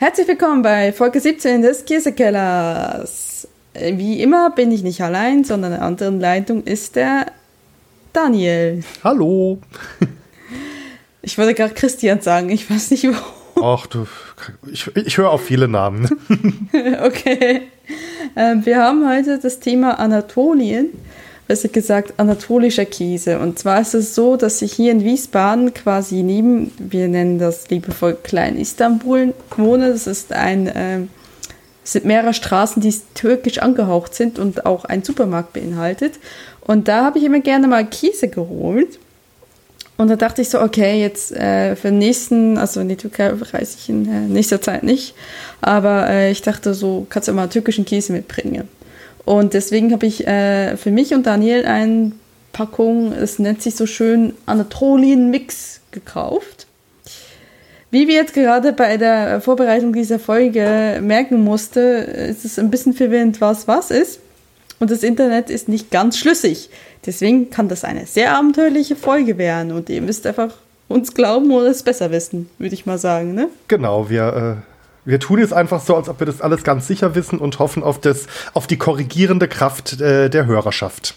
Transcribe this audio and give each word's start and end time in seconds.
Herzlich 0.00 0.28
willkommen 0.28 0.62
bei 0.62 0.92
Folge 0.92 1.18
17 1.18 1.60
des 1.60 1.84
Käsekellers. 1.84 3.48
Wie 3.74 4.22
immer 4.22 4.50
bin 4.50 4.70
ich 4.70 4.84
nicht 4.84 5.02
allein, 5.02 5.42
sondern 5.42 5.72
in 5.72 5.78
der 5.78 5.84
anderen 5.84 6.20
Leitung 6.20 6.62
ist 6.62 6.94
der 6.94 7.26
Daniel. 8.12 8.84
Hallo. 9.02 9.58
Ich 11.20 11.36
würde 11.36 11.52
gerade 11.52 11.74
Christian 11.74 12.20
sagen, 12.20 12.48
ich 12.48 12.70
weiß 12.70 12.92
nicht 12.92 13.08
warum. 13.08 13.80
Ach 13.80 13.88
du, 13.88 14.06
ich, 14.70 14.86
ich 14.94 15.18
höre 15.18 15.30
auf 15.30 15.44
viele 15.44 15.66
Namen. 15.66 16.08
okay. 17.02 17.62
Ähm, 18.36 18.64
wir 18.64 18.80
haben 18.80 19.04
heute 19.04 19.40
das 19.40 19.58
Thema 19.58 19.98
Anatolien 19.98 20.90
besser 21.48 21.68
gesagt 21.68 22.14
anatolischer 22.18 22.84
Käse. 22.84 23.40
Und 23.40 23.58
zwar 23.58 23.80
ist 23.80 23.94
es 23.94 24.14
so, 24.14 24.36
dass 24.36 24.62
ich 24.62 24.74
hier 24.74 24.92
in 24.92 25.02
Wiesbaden 25.02 25.74
quasi 25.74 26.22
neben, 26.22 26.70
wir 26.78 27.08
nennen 27.08 27.38
das 27.38 27.68
liebevoll 27.70 28.16
Klein 28.22 28.56
Istanbul, 28.56 29.34
wohne. 29.56 29.90
Das 29.90 30.06
ist 30.06 30.32
ein, 30.32 30.68
äh, 30.68 31.00
es 31.82 31.92
sind 31.92 32.04
mehrere 32.04 32.34
Straßen, 32.34 32.82
die 32.82 32.94
türkisch 33.14 33.58
angehaucht 33.58 34.14
sind 34.14 34.38
und 34.38 34.66
auch 34.66 34.84
ein 34.84 35.02
Supermarkt 35.02 35.54
beinhaltet. 35.54 36.20
Und 36.60 36.86
da 36.86 37.06
habe 37.06 37.18
ich 37.18 37.24
immer 37.24 37.40
gerne 37.40 37.66
mal 37.66 37.86
Käse 37.86 38.28
geholt. 38.28 38.98
Und 39.96 40.08
da 40.08 40.16
dachte 40.16 40.42
ich 40.42 40.50
so, 40.50 40.60
okay, 40.60 41.00
jetzt 41.00 41.32
äh, 41.32 41.74
für 41.74 41.88
den 41.88 41.98
nächsten, 41.98 42.56
also 42.58 42.80
in 42.80 42.88
die 42.88 42.96
Türkei 42.96 43.30
reise 43.30 43.78
ich 43.80 43.88
in 43.88 44.06
äh, 44.06 44.20
nächster 44.28 44.60
Zeit 44.62 44.84
nicht, 44.84 45.14
aber 45.60 46.08
äh, 46.08 46.30
ich 46.30 46.40
dachte 46.40 46.72
so, 46.72 47.04
kannst 47.10 47.26
du 47.26 47.32
mal 47.32 47.48
türkischen 47.48 47.84
Käse 47.84 48.12
mitbringen. 48.12 48.68
Und 49.28 49.52
deswegen 49.52 49.92
habe 49.92 50.06
ich 50.06 50.26
äh, 50.26 50.78
für 50.78 50.90
mich 50.90 51.12
und 51.12 51.26
Daniel 51.26 51.66
eine 51.66 52.12
Packung, 52.54 53.12
es 53.12 53.38
nennt 53.38 53.60
sich 53.60 53.76
so 53.76 53.84
schön 53.84 54.32
Anatolien 54.46 55.30
Mix 55.30 55.82
gekauft. 55.90 56.66
Wie 57.90 58.08
wir 58.08 58.14
jetzt 58.14 58.32
gerade 58.32 58.72
bei 58.72 58.96
der 58.96 59.42
Vorbereitung 59.42 59.92
dieser 59.92 60.18
Folge 60.18 61.00
merken 61.02 61.44
musste, 61.44 61.80
ist 61.80 62.46
es 62.46 62.58
ein 62.58 62.70
bisschen 62.70 62.94
verwirrend, 62.94 63.42
was 63.42 63.68
was 63.68 63.90
ist. 63.90 64.20
Und 64.80 64.90
das 64.90 65.02
Internet 65.02 65.50
ist 65.50 65.68
nicht 65.68 65.90
ganz 65.90 66.16
schlüssig. 66.16 66.70
Deswegen 67.04 67.50
kann 67.50 67.68
das 67.68 67.84
eine 67.84 68.06
sehr 68.06 68.34
abenteuerliche 68.34 68.96
Folge 68.96 69.36
werden. 69.36 69.72
Und 69.72 69.90
ihr 69.90 70.00
müsst 70.00 70.26
einfach 70.26 70.54
uns 70.88 71.12
glauben 71.12 71.50
oder 71.50 71.66
es 71.66 71.82
besser 71.82 72.10
wissen, 72.10 72.48
würde 72.56 72.72
ich 72.72 72.86
mal 72.86 72.96
sagen. 72.96 73.34
Ne? 73.34 73.50
Genau, 73.68 74.08
wir 74.08 74.62
äh, 74.64 74.67
wir 75.08 75.18
tun 75.18 75.38
jetzt 75.38 75.54
einfach 75.54 75.80
so, 75.80 75.96
als 75.96 76.10
ob 76.10 76.20
wir 76.20 76.26
das 76.26 76.42
alles 76.42 76.64
ganz 76.64 76.86
sicher 76.86 77.14
wissen 77.14 77.38
und 77.38 77.58
hoffen 77.58 77.82
auf, 77.82 77.98
das, 77.98 78.26
auf 78.52 78.66
die 78.66 78.76
korrigierende 78.76 79.48
Kraft 79.48 80.00
äh, 80.02 80.28
der 80.28 80.44
Hörerschaft. 80.44 81.14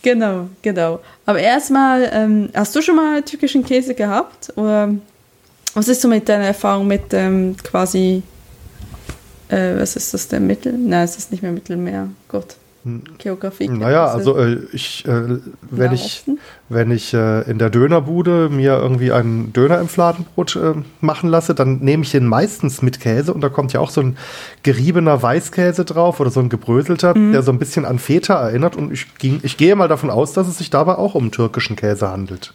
Genau, 0.00 0.48
genau. 0.62 1.00
Aber 1.26 1.38
erstmal, 1.38 2.08
ähm, 2.10 2.48
hast 2.54 2.74
du 2.74 2.80
schon 2.80 2.96
mal 2.96 3.20
türkischen 3.20 3.64
Käse 3.64 3.94
gehabt? 3.94 4.50
Oder 4.56 4.94
was 5.74 5.88
ist 5.88 6.00
so 6.00 6.08
mit 6.08 6.26
deiner 6.26 6.46
Erfahrung 6.46 6.86
mit 6.86 7.12
ähm, 7.12 7.54
quasi, 7.62 8.22
äh, 9.48 9.74
was 9.76 9.94
ist 9.96 10.14
das, 10.14 10.28
der 10.28 10.40
Mittel? 10.40 10.72
Nein, 10.72 11.04
es 11.04 11.18
ist 11.18 11.30
nicht 11.32 11.42
mehr 11.42 11.52
Mittelmeer. 11.52 12.08
Gott. 12.28 12.56
Geografie. 13.18 13.68
Naja, 13.68 14.06
also 14.06 14.36
äh, 14.36 14.58
ich, 14.72 15.04
äh, 15.06 15.38
wenn 15.62 15.92
ich, 15.92 16.24
wenn 16.68 16.90
ich 16.90 17.12
äh, 17.14 17.42
in 17.50 17.58
der 17.58 17.70
Dönerbude 17.70 18.48
mir 18.48 18.78
irgendwie 18.78 19.12
einen 19.12 19.52
Döner 19.52 19.80
im 19.80 19.88
Fladenbrot 19.88 20.56
äh, 20.56 20.74
machen 21.00 21.28
lasse, 21.28 21.54
dann 21.54 21.78
nehme 21.78 22.04
ich 22.04 22.12
den 22.12 22.26
meistens 22.26 22.82
mit 22.82 23.00
Käse 23.00 23.34
und 23.34 23.40
da 23.40 23.48
kommt 23.48 23.72
ja 23.72 23.80
auch 23.80 23.90
so 23.90 24.00
ein 24.00 24.16
geriebener 24.62 25.22
Weißkäse 25.22 25.84
drauf 25.84 26.20
oder 26.20 26.30
so 26.30 26.40
ein 26.40 26.48
gebröselter, 26.48 27.16
mhm. 27.16 27.32
der 27.32 27.42
so 27.42 27.52
ein 27.52 27.58
bisschen 27.58 27.84
an 27.84 27.98
Feta 27.98 28.34
erinnert 28.34 28.76
und 28.76 28.92
ich, 28.92 29.14
ging, 29.18 29.40
ich 29.42 29.56
gehe 29.56 29.74
mal 29.76 29.88
davon 29.88 30.10
aus, 30.10 30.32
dass 30.32 30.48
es 30.48 30.58
sich 30.58 30.70
dabei 30.70 30.96
auch 30.96 31.14
um 31.14 31.30
türkischen 31.30 31.76
Käse 31.76 32.10
handelt. 32.10 32.54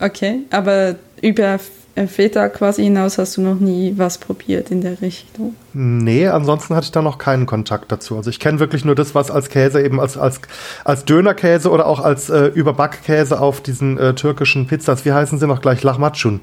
Okay, 0.00 0.40
aber 0.50 0.96
über 1.22 1.58
Feta 2.06 2.48
quasi 2.48 2.84
hinaus 2.84 3.18
hast 3.18 3.36
du 3.36 3.40
noch 3.40 3.58
nie 3.58 3.94
was 3.96 4.18
probiert 4.18 4.70
in 4.70 4.80
der 4.82 5.02
Richtung? 5.02 5.56
Nee, 5.72 6.28
ansonsten 6.28 6.76
hatte 6.76 6.84
ich 6.84 6.92
da 6.92 7.02
noch 7.02 7.18
keinen 7.18 7.46
Kontakt 7.46 7.90
dazu. 7.90 8.16
Also 8.16 8.30
ich 8.30 8.38
kenne 8.38 8.60
wirklich 8.60 8.84
nur 8.84 8.94
das, 8.94 9.14
was 9.16 9.30
als 9.30 9.48
Käse 9.48 9.82
eben 9.82 9.98
als, 9.98 10.16
als, 10.16 10.40
als 10.84 11.04
Dönerkäse 11.04 11.70
oder 11.70 11.86
auch 11.86 11.98
als 11.98 12.30
äh, 12.30 12.46
Überbackkäse 12.46 13.40
auf 13.40 13.60
diesen 13.60 13.98
äh, 13.98 14.14
türkischen 14.14 14.68
Pizzas, 14.68 15.04
wie 15.04 15.12
heißen 15.12 15.40
sie 15.40 15.46
noch 15.48 15.60
gleich, 15.60 15.82
Lahmacun. 15.82 16.40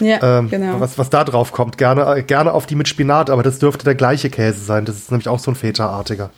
Ja, 0.00 0.38
ähm, 0.38 0.50
genau. 0.50 0.80
Was, 0.80 0.98
was 0.98 1.10
da 1.10 1.22
drauf 1.22 1.52
kommt. 1.52 1.78
Gerne, 1.78 2.16
äh, 2.16 2.22
gerne 2.22 2.52
auf 2.52 2.66
die 2.66 2.74
mit 2.74 2.88
Spinat, 2.88 3.30
aber 3.30 3.44
das 3.44 3.60
dürfte 3.60 3.84
der 3.84 3.94
gleiche 3.94 4.30
Käse 4.30 4.64
sein. 4.64 4.84
Das 4.84 4.96
ist 4.96 5.12
nämlich 5.12 5.28
auch 5.28 5.38
so 5.38 5.52
ein 5.52 5.54
Feta-artiger. 5.54 6.30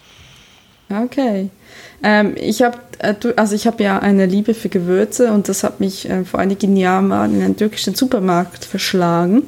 Okay. 0.90 1.48
Ähm, 2.02 2.34
ich 2.36 2.62
habe 2.62 2.78
äh, 3.00 3.14
also 3.36 3.54
ich 3.54 3.66
habe 3.66 3.82
ja 3.82 3.98
eine 3.98 4.26
Liebe 4.26 4.54
für 4.54 4.68
Gewürze 4.68 5.32
und 5.32 5.48
das 5.48 5.64
hat 5.64 5.80
mich 5.80 6.08
äh, 6.08 6.24
vor 6.24 6.40
einigen 6.40 6.76
Jahren 6.76 7.08
mal 7.08 7.30
in 7.30 7.42
einen 7.42 7.56
türkischen 7.56 7.94
Supermarkt 7.94 8.64
verschlagen. 8.64 9.42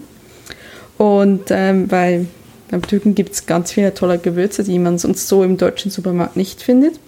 Und 0.98 1.44
ähm, 1.50 1.90
weil 1.90 2.26
beim 2.70 2.82
Türken 2.82 3.14
gibt 3.14 3.32
es 3.32 3.46
ganz 3.46 3.72
viele 3.72 3.92
tolle 3.94 4.18
Gewürze, 4.18 4.64
die 4.64 4.78
man 4.78 4.98
sonst 4.98 5.28
so 5.28 5.44
im 5.44 5.58
deutschen 5.58 5.90
Supermarkt 5.90 6.36
nicht 6.36 6.62
findet. 6.62 6.98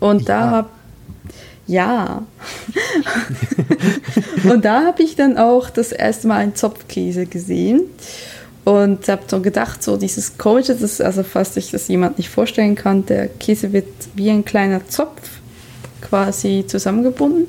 Und 0.00 0.22
ja. 0.22 0.26
da 0.26 0.50
habe 0.50 0.68
ja. 1.66 2.22
und 4.50 4.64
da 4.64 4.86
habe 4.86 5.02
ich 5.02 5.16
dann 5.16 5.36
auch 5.36 5.68
das 5.68 5.92
erste 5.92 6.26
Mal 6.26 6.38
einen 6.38 6.54
Zopfkäse 6.54 7.26
gesehen. 7.26 7.82
Und 8.68 9.08
habe 9.08 9.22
so 9.26 9.40
gedacht, 9.40 9.82
so 9.82 9.96
dieses 9.96 10.36
Komische, 10.36 10.74
das, 10.74 11.00
also 11.00 11.22
falls 11.22 11.54
sich 11.54 11.70
das 11.70 11.88
jemand 11.88 12.18
nicht 12.18 12.28
vorstellen 12.28 12.74
kann, 12.74 13.06
der 13.06 13.28
Käse 13.28 13.72
wird 13.72 13.86
wie 14.14 14.28
ein 14.28 14.44
kleiner 14.44 14.86
Zopf 14.86 15.22
quasi 16.02 16.64
zusammengebunden. 16.66 17.46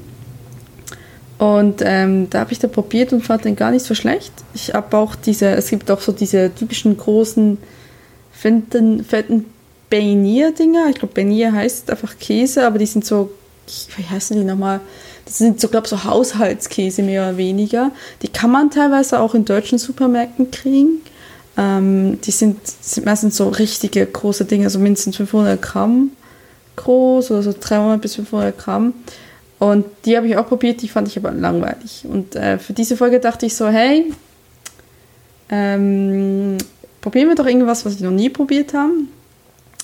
Und 1.38 1.82
ähm, 1.84 2.30
da 2.30 2.40
habe 2.40 2.54
ich 2.54 2.60
da 2.60 2.70
probiert 2.70 3.12
und 3.12 3.22
fand 3.22 3.44
den 3.44 3.58
gar 3.58 3.72
nicht 3.72 3.84
so 3.84 3.96
schlecht. 3.96 4.32
Ich 4.54 4.74
habe 4.74 4.96
auch 4.96 5.16
diese, 5.16 5.48
es 5.50 5.70
gibt 5.70 5.92
auch 5.92 6.00
so 6.00 6.14
diese 6.14 6.56
typischen 6.56 6.96
großen, 6.96 7.58
fetten, 8.32 9.04
fetten 9.04 9.46
Beignier-Dinger. 9.90 10.88
Ich 10.90 10.96
glaube, 11.00 11.14
Beignier 11.14 11.52
heißt 11.52 11.92
einfach 11.92 12.18
Käse, 12.18 12.66
aber 12.66 12.78
die 12.78 12.86
sind 12.86 13.04
so, 13.04 13.30
wie 13.98 14.06
heißen 14.06 14.38
die 14.38 14.46
nochmal? 14.46 14.80
Das 15.26 15.38
sind 15.38 15.60
so, 15.60 15.68
glaube 15.68 15.86
ich, 15.86 15.90
so 15.90 16.06
Haushaltskäse 16.06 17.04
mehr 17.04 17.24
oder 17.24 17.38
weniger. 17.38 17.92
Die 18.22 18.30
kann 18.30 18.52
man 18.52 18.72
teilweise 18.72 19.20
auch 19.20 19.36
in 19.36 19.44
deutschen 19.44 19.80
Supermärkten 19.80 20.50
kriegen. 20.50 21.02
Ähm, 21.60 22.22
die 22.22 22.32
sind, 22.32 22.66
sind 22.66 23.06
meistens 23.06 23.36
so 23.36 23.50
richtige 23.50 24.06
große 24.06 24.46
Dinge, 24.46 24.70
so 24.70 24.80
mindestens 24.80 25.18
500 25.18 25.62
Gramm 25.62 26.12
groß 26.78 27.32
oder 27.32 27.44
so 27.44 27.54
300 27.60 28.02
bis 28.02 28.16
500 28.16 28.58
Gramm. 28.58 28.94
Und 29.60 29.86
die 30.06 30.16
habe 30.16 30.28
ich 30.28 30.38
auch 30.38 30.48
probiert, 30.48 30.82
die 30.82 30.88
fand 30.88 31.10
ich 31.10 31.18
aber 31.18 31.32
langweilig. 31.32 32.06
Und 32.06 32.36
äh, 32.36 32.58
für 32.58 32.72
diese 32.72 32.96
Folge 32.96 33.20
dachte 33.20 33.46
ich 33.46 33.56
so, 33.56 33.68
hey, 33.68 34.14
ähm, 35.50 36.58
probieren 37.02 37.28
wir 37.28 37.36
doch 37.36 37.46
irgendwas, 37.46 37.86
was 37.86 38.00
wir 38.00 38.10
noch 38.10 38.16
nie 38.16 38.30
probiert 38.30 38.74
haben. 38.74 39.10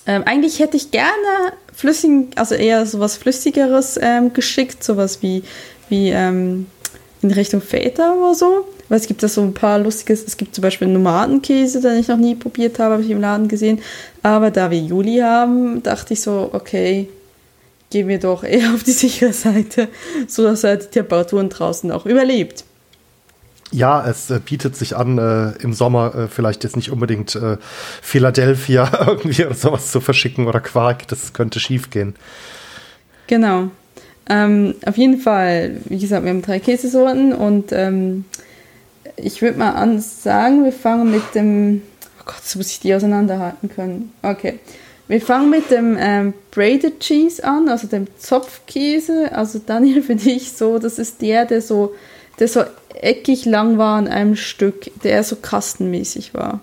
Ähm, 0.08 0.24
eigentlich 0.26 0.60
hätte 0.60 0.78
ich 0.78 0.92
gerne 0.92 1.52
flüssigen, 1.74 2.30
also 2.36 2.56
eher 2.56 2.86
sowas 2.86 3.18
Flüssigeres 3.18 4.00
ähm, 4.02 4.32
geschickt, 4.32 4.82
sowas 4.82 5.22
wie, 5.22 5.44
wie 5.90 6.12
ähm, 6.12 6.68
in 7.22 7.32
Richtung 7.32 7.62
Feta 7.62 8.14
oder 8.14 8.34
so. 8.34 8.66
Weil 8.88 9.00
es 9.00 9.08
gibt 9.08 9.24
da 9.24 9.28
so 9.28 9.42
ein 9.42 9.54
paar 9.54 9.80
lustiges, 9.80 10.24
es 10.26 10.38
gibt 10.38 10.54
zum 10.54 10.62
Beispiel 10.62 10.88
Nomadenkäse, 10.88 11.82
den 11.82 12.00
ich 12.00 12.08
noch 12.08 12.18
nie 12.18 12.36
probiert 12.36 12.78
habe, 12.80 12.94
habe 12.94 13.04
ich 13.04 13.10
im 13.10 13.22
Laden 13.22 13.48
gesehen. 13.48 13.80
Aber 14.22 14.52
da 14.52 14.70
wir 14.70 14.80
Juli 14.80 15.18
haben, 15.20 15.82
dachte 15.82 16.14
ich 16.14 16.22
so, 16.22 16.50
okay, 16.54 17.10
gehen 17.90 18.08
wir 18.08 18.20
doch 18.20 18.44
eher 18.44 18.70
auf 18.76 18.84
die 18.84 18.92
sichere 18.92 19.34
Seite, 19.34 19.88
sodass 20.28 20.64
er 20.64 20.78
die 20.78 20.88
Temperaturen 20.88 21.50
draußen 21.50 21.92
auch 21.92 22.06
überlebt. 22.06 22.64
Ja, 23.72 24.08
es 24.08 24.30
äh, 24.30 24.40
bietet 24.40 24.76
sich 24.76 24.96
an, 24.96 25.18
äh, 25.18 25.52
im 25.64 25.74
Sommer 25.74 26.14
äh, 26.16 26.28
vielleicht 26.28 26.64
jetzt 26.64 26.76
nicht 26.76 26.92
unbedingt 26.92 27.36
äh, 27.36 27.58
Philadelphia 28.02 28.90
irgendwie 29.08 29.46
oder 29.46 29.56
sowas 29.56 29.92
zu 29.92 30.02
verschicken 30.02 30.48
oder 30.48 30.60
Quark, 30.60 31.08
das 31.08 31.34
könnte 31.34 31.60
schief 31.60 31.90
gehen. 31.90 32.16
Genau. 33.28 33.70
Ähm, 34.30 34.76
auf 34.86 34.98
jeden 34.98 35.20
Fall, 35.20 35.78
wie 35.86 36.00
gesagt, 36.00 36.24
wir 36.24 36.30
haben 36.30 36.42
drei 36.42 36.60
Käsesorten 36.60 37.34
und 37.34 37.72
ähm, 37.72 38.26
ich 39.18 39.42
würde 39.42 39.58
mal 39.58 39.72
an 39.72 40.00
sagen, 40.00 40.64
wir 40.64 40.72
fangen 40.74 41.12
mit 41.12 41.36
dem. 41.36 41.82
Oh 42.20 42.24
Gott, 42.26 42.44
so 42.44 42.60
muss 42.60 42.72
ich 42.72 42.80
die 42.80 42.94
auseinanderhalten 42.94 43.70
können. 43.70 44.14
Okay. 44.22 44.60
Wir 45.08 45.22
fangen 45.22 45.52
mit 45.52 45.70
dem 45.70 45.98
ähm, 46.00 46.34
Braided 46.50 47.00
Cheese 47.00 47.44
an, 47.44 47.70
also 47.70 47.88
dem 47.88 48.08
Zopfkäse. 48.18 49.32
Also 49.34 49.60
Daniel 49.64 50.02
für 50.02 50.16
dich 50.16 50.54
so, 50.54 50.80
das 50.80 50.98
ist 50.98 51.22
der, 51.22 51.46
der 51.46 51.62
so, 51.62 51.94
der 52.40 52.48
so 52.48 52.64
eckig 52.96 53.46
lang 53.46 53.78
war 53.78 53.98
an 53.98 54.08
einem 54.08 54.36
Stück, 54.36 54.90
der 55.04 55.24
so 55.24 55.36
kastenmäßig 55.36 56.34
war. 56.34 56.62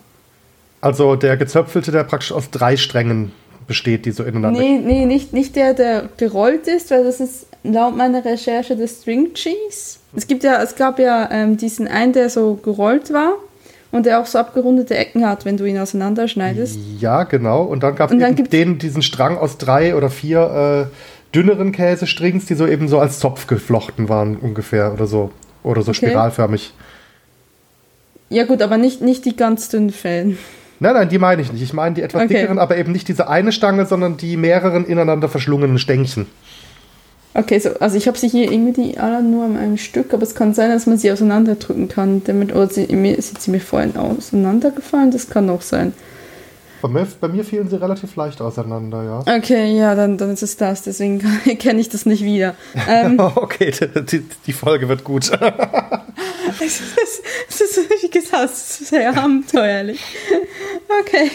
Also 0.81 1.15
der 1.15 1.37
gezöpfelte, 1.37 1.93
der 1.93 2.03
praktisch 2.03 2.32
aus 2.32 2.50
drei 2.50 2.76
Strängen 2.76 3.31
besteht, 3.73 4.05
die 4.05 4.11
so 4.11 4.23
ineinander. 4.23 4.61
Nee, 4.61 4.79
nee, 4.85 5.07
nicht, 5.07 5.33
nicht 5.33 5.57
der, 5.57 5.73
der 5.73 6.11
gerollt 6.19 6.69
ist, 6.69 6.91
weil 6.91 7.05
das 7.05 7.21
ist 7.21 7.47
laut 7.65 7.97
meiner 7.97 8.23
Recherche 8.23 8.77
der 8.77 8.87
String 8.87 9.33
Cheese. 9.33 9.97
Es 10.15 10.27
gibt 10.27 10.45
ja, 10.45 10.63
es 10.63 10.77
gab 10.77 10.99
ja 10.99 11.31
ähm, 11.33 11.57
diesen 11.57 11.89
einen, 11.89 12.13
der 12.13 12.29
so 12.29 12.57
gerollt 12.57 13.15
war 13.15 13.37
und 13.93 14.05
der 14.05 14.21
auch 14.21 14.27
so 14.27 14.39
abgerundete 14.39 14.95
Ecken 14.95 15.27
hat, 15.27 15.47
wenn 15.47 15.57
du 15.57 15.65
ihn 15.65 15.79
auseinanderschneidest. 15.79 16.79
Ja, 17.01 17.23
genau. 17.23 17.63
Und 17.63 17.83
dann 17.83 17.95
gab 17.95 18.13
es 18.13 18.49
den, 18.51 18.79
diesen 18.79 19.01
Strang 19.01 19.39
aus 19.39 19.57
drei 19.57 19.97
oder 19.97 20.11
vier 20.11 20.91
äh, 20.93 21.35
dünneren 21.35 21.73
Käsestrings, 21.73 22.45
die 22.45 22.55
so 22.55 22.67
eben 22.67 22.89
so 22.89 22.99
als 22.99 23.21
Zopf 23.21 23.47
geflochten 23.47 24.11
waren 24.11 24.37
ungefähr 24.37 24.93
oder 24.93 25.07
so. 25.07 25.31
Oder 25.63 25.81
so 25.81 25.93
okay. 25.93 26.09
spiralförmig. 26.09 26.75
Ja 28.29 28.45
gut, 28.45 28.61
aber 28.61 28.77
nicht, 28.77 29.01
nicht 29.01 29.25
die 29.25 29.35
ganz 29.35 29.71
dünnen 29.71 29.91
Fäden. 29.91 30.37
Nein, 30.82 30.94
nein, 30.94 31.08
die 31.08 31.19
meine 31.19 31.40
ich 31.40 31.52
nicht. 31.52 31.62
Ich 31.62 31.73
meine 31.73 31.94
die 31.94 32.02
etwas 32.02 32.25
okay. 32.25 32.34
dickeren, 32.34 32.58
aber 32.58 32.76
eben 32.76 32.90
nicht 32.90 33.06
diese 33.06 33.29
eine 33.29 33.52
Stange, 33.52 33.87
sondern 33.87 34.17
die 34.17 34.37
mehreren 34.37 34.84
ineinander 34.84 35.29
verschlungenen 35.29 35.79
Stängchen. 35.79 36.26
Okay, 37.34 37.61
so, 37.61 37.70
also 37.79 37.96
ich 37.96 38.08
habe 38.08 38.19
sie 38.19 38.29
hier 38.29 38.50
irgendwie 38.50 38.99
alle 38.99 39.23
nur 39.23 39.44
an 39.44 39.56
einem 39.56 39.79
Stück, 39.79 40.12
aber 40.12 40.25
es 40.25 40.34
kann 40.34 40.55
sein, 40.55 40.70
dass 40.70 40.87
man 40.87 40.99
sie 40.99 41.12
auseinanderdrücken 41.12 41.87
kann. 41.87 42.25
Damit, 42.25 42.52
oder 42.52 42.67
sie, 42.67 42.88
mir, 42.96 43.23
sind 43.23 43.40
sie 43.40 43.52
mir 43.52 43.61
vorhin 43.61 43.96
auseinandergefallen? 43.96 45.12
Das 45.12 45.31
kann 45.31 45.49
auch 45.50 45.62
sein. 45.62 45.93
Bei 46.82 46.88
mir, 46.88 47.06
bei 47.20 47.28
mir 47.28 47.44
fielen 47.44 47.69
sie 47.69 47.81
relativ 47.81 48.17
leicht 48.17 48.40
auseinander, 48.40 49.05
ja. 49.05 49.37
Okay, 49.38 49.78
ja, 49.78 49.94
dann, 49.94 50.19
dann 50.19 50.31
ist 50.31 50.43
es 50.43 50.56
das. 50.56 50.82
Deswegen 50.82 51.20
kenne 51.61 51.81
ich 51.81 51.90
das 51.90 52.06
nicht 52.06 52.25
wieder. 52.25 52.56
Ähm, 52.88 53.20
okay, 53.37 53.73
die, 54.11 54.25
die, 54.46 54.52
Folge 54.52 54.88
wird 54.88 55.05
gut. 55.05 55.31
es, 56.64 56.81
ist, 56.81 57.23
es 57.49 57.61
ist, 57.61 57.91
wie 58.03 58.11
gesagt, 58.11 58.55
sehr 58.56 59.17
abenteuerlich. 59.17 60.00
Okay, 61.00 61.31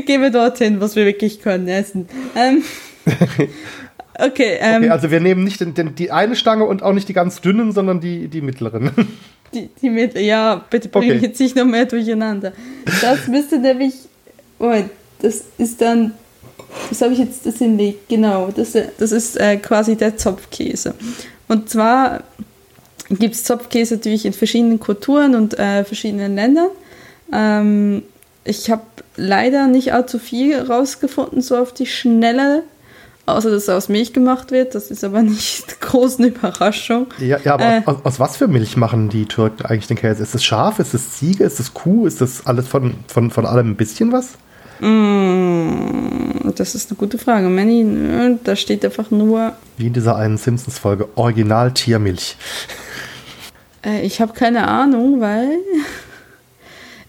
gehen 0.00 0.22
wir 0.22 0.30
dorthin, 0.30 0.80
was 0.80 0.96
wir 0.96 1.06
wirklich 1.06 1.40
können, 1.40 1.68
essen. 1.68 2.08
Ähm, 2.36 2.62
Okay, 4.18 4.58
ähm, 4.60 4.82
okay, 4.82 4.90
also 4.90 5.10
wir 5.10 5.20
nehmen 5.20 5.42
nicht 5.42 5.60
den, 5.60 5.74
den, 5.74 5.94
die 5.94 6.12
eine 6.12 6.36
Stange 6.36 6.64
und 6.64 6.82
auch 6.82 6.92
nicht 6.92 7.08
die 7.08 7.12
ganz 7.12 7.40
dünnen, 7.40 7.72
sondern 7.72 8.00
die, 8.00 8.28
die 8.28 8.40
mittleren. 8.40 8.92
Die, 9.52 9.70
die 9.80 9.90
mit, 9.90 10.18
ja, 10.18 10.64
bitte 10.70 10.88
bring 10.88 11.10
okay. 11.10 11.26
jetzt 11.26 11.40
nicht 11.40 11.56
noch 11.56 11.64
mehr 11.64 11.86
durcheinander. 11.86 12.52
Das 13.00 13.26
müsste 13.28 13.58
nämlich, 13.58 13.94
oh, 14.58 14.72
das 15.20 15.44
ist 15.58 15.80
dann, 15.80 16.12
das 16.88 17.02
habe 17.02 17.12
ich 17.12 17.20
jetzt 17.20 17.46
das 17.46 17.58
hinlegt, 17.58 18.08
genau, 18.08 18.50
das, 18.54 18.76
das 18.98 19.12
ist 19.12 19.36
äh, 19.36 19.56
quasi 19.56 19.96
der 19.96 20.16
Zopfkäse. 20.16 20.94
Und 21.48 21.68
zwar 21.68 22.24
gibt 23.08 23.34
es 23.34 23.44
Zopfkäse 23.44 23.96
natürlich 23.96 24.26
in 24.26 24.32
verschiedenen 24.32 24.80
Kulturen 24.80 25.34
und 25.34 25.58
äh, 25.58 25.84
verschiedenen 25.84 26.34
Ländern. 26.34 26.68
Ähm, 27.32 28.02
ich 28.44 28.70
habe 28.70 28.82
leider 29.16 29.66
nicht 29.66 29.92
allzu 29.92 30.18
viel 30.18 30.58
rausgefunden, 30.60 31.40
so 31.40 31.56
auf 31.56 31.72
die 31.72 31.86
Schnelle 31.86 32.62
außer 33.26 33.50
dass 33.50 33.68
er 33.68 33.76
aus 33.76 33.88
Milch 33.88 34.12
gemacht 34.12 34.50
wird. 34.50 34.74
Das 34.74 34.90
ist 34.90 35.04
aber 35.04 35.22
nicht 35.22 35.80
groß 35.80 36.18
eine 36.18 36.28
Überraschung. 36.28 37.06
Ja, 37.18 37.38
ja 37.42 37.54
aber 37.54 37.64
äh, 37.64 37.82
aus, 37.84 37.96
aus, 38.04 38.20
was 38.20 38.36
für 38.36 38.48
Milch 38.48 38.76
machen 38.76 39.08
die 39.08 39.26
Türken 39.26 39.64
eigentlich 39.66 39.86
den 39.86 39.96
Käse? 39.96 40.22
Ist 40.22 40.34
es 40.34 40.44
Schaf? 40.44 40.78
Ist 40.78 40.94
es 40.94 41.12
Ziege? 41.12 41.44
Ist 41.44 41.60
es 41.60 41.74
Kuh? 41.74 42.06
Ist 42.06 42.20
das 42.20 42.46
alles 42.46 42.68
von, 42.68 42.94
von, 43.06 43.30
von 43.30 43.46
allem 43.46 43.70
ein 43.70 43.76
bisschen 43.76 44.12
was? 44.12 44.34
Mm, 44.80 46.50
das 46.56 46.74
ist 46.74 46.90
eine 46.90 46.98
gute 46.98 47.16
Frage. 47.16 47.48
Manny, 47.48 48.38
da 48.42 48.56
steht 48.56 48.84
einfach 48.84 49.10
nur. 49.10 49.52
Wie 49.76 49.86
in 49.86 49.92
dieser 49.92 50.16
einen 50.16 50.36
Simpsons-Folge: 50.36 51.08
Original 51.14 51.72
Tiermilch. 51.72 52.36
Äh, 53.84 54.02
ich 54.02 54.20
habe 54.20 54.32
keine 54.32 54.68
Ahnung, 54.68 55.20
weil. 55.20 55.58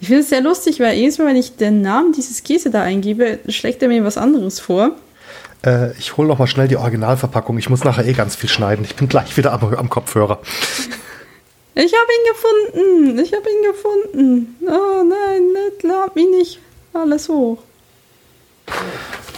Ich 0.02 0.10
finde 0.10 0.24
es 0.24 0.30
sehr 0.30 0.42
lustig, 0.42 0.80
weil 0.82 0.94
jedes 0.94 1.18
Mal, 1.18 1.28
wenn 1.28 1.36
ich 1.38 1.56
den 1.56 1.82
Namen 1.82 2.12
dieses 2.12 2.44
Käse 2.44 2.70
da 2.70 2.82
eingebe, 2.84 3.40
schlägt 3.48 3.82
er 3.82 3.88
mir 3.88 4.04
was 4.04 4.18
anderes 4.18 4.60
vor. 4.60 4.92
Äh, 5.66 5.98
ich 5.98 6.16
hole 6.18 6.28
noch 6.28 6.38
mal 6.38 6.48
schnell 6.48 6.68
die 6.68 6.78
Originalverpackung. 6.78 7.58
Ich 7.58 7.70
muss 7.70 7.84
nachher 7.84 8.06
eh 8.06 8.14
ganz 8.14 8.36
viel 8.36 8.50
schneiden. 8.50 8.86
Ich 8.86 8.96
bin 8.96 9.08
gleich 9.08 9.36
wieder 9.36 9.54
am, 9.54 9.74
am 9.74 9.90
Kopfhörer. 9.90 10.40
Ich 11.78 11.92
habe 11.94 12.08
ihn 12.14 12.32
gefunden. 12.32 13.20
Ich 13.20 13.34
habe 13.34 13.50
ihn 13.50 13.64
gefunden. 13.74 14.56
Oh 14.66 15.04
nein, 15.04 15.74
lad 15.82 16.16
mich 16.16 16.28
nicht 16.30 16.60
alles 16.94 17.28
hoch. 17.28 17.58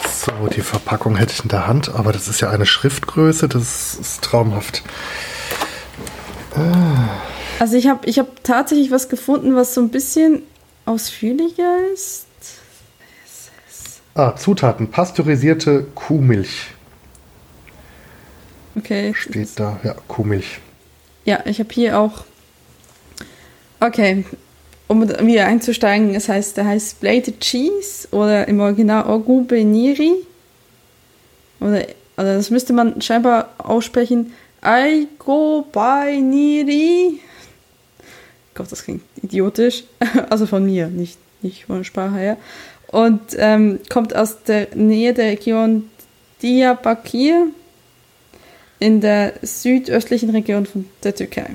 So, 0.07 0.47
die 0.47 0.61
Verpackung 0.61 1.15
hätte 1.15 1.33
ich 1.33 1.41
in 1.41 1.49
der 1.49 1.65
Hand, 1.65 1.89
aber 1.89 2.11
das 2.11 2.27
ist 2.27 2.39
ja 2.41 2.51
eine 2.51 2.67
Schriftgröße. 2.67 3.47
Das 3.47 3.95
ist 3.95 4.21
traumhaft. 4.21 4.83
Also 7.59 7.75
ich 7.75 7.87
habe 7.87 8.07
ich 8.07 8.19
hab 8.19 8.43
tatsächlich 8.43 8.91
was 8.91 9.09
gefunden, 9.09 9.55
was 9.55 9.73
so 9.73 9.81
ein 9.81 9.89
bisschen 9.89 10.43
ausführlicher 10.85 11.77
ist. 11.93 12.25
Ah, 14.15 14.35
Zutaten: 14.35 14.89
pasteurisierte 14.89 15.85
Kuhmilch. 15.95 16.67
Okay. 18.75 19.13
Steht 19.15 19.49
da, 19.59 19.79
ja, 19.83 19.95
Kuhmilch. 20.07 20.59
Ja, 21.25 21.41
ich 21.45 21.59
habe 21.59 21.73
hier 21.73 21.99
auch. 21.99 22.25
Okay, 23.79 24.25
um 24.87 25.07
wieder 25.07 25.45
einzusteigen, 25.45 26.15
es 26.15 26.29
heißt, 26.29 26.57
der 26.57 26.65
heißt 26.65 26.99
Bladed 26.99 27.39
Cheese 27.41 28.07
oder 28.11 28.47
im 28.47 28.59
Original 28.59 29.09
Ogube 29.09 29.63
Niri. 29.63 30.13
Oder, 31.59 31.85
oder 32.15 32.35
das 32.35 32.49
müsste 32.49 32.73
man 32.73 33.01
scheinbar 33.01 33.53
aussprechen. 33.57 34.33
Aigo 34.61 35.65
Niri. 36.21 37.19
Gott, 38.53 38.71
das 38.71 38.83
klingt 38.83 39.03
idiotisch. 39.21 39.83
Also 40.29 40.45
von 40.45 40.65
mir, 40.65 40.87
nicht, 40.87 41.17
nicht 41.41 41.65
von 41.65 41.77
der 41.77 41.83
Sprache 41.83 42.15
her 42.15 42.37
und 42.87 43.21
ähm, 43.37 43.79
kommt 43.89 44.15
aus 44.15 44.43
der 44.43 44.67
Nähe 44.75 45.13
der 45.13 45.25
Region 45.25 45.89
Diyarbakir 46.41 47.47
in 48.79 49.01
der 49.01 49.33
südöstlichen 49.41 50.29
Region 50.29 50.65
von 50.65 50.85
der 51.03 51.15
Türkei. 51.15 51.49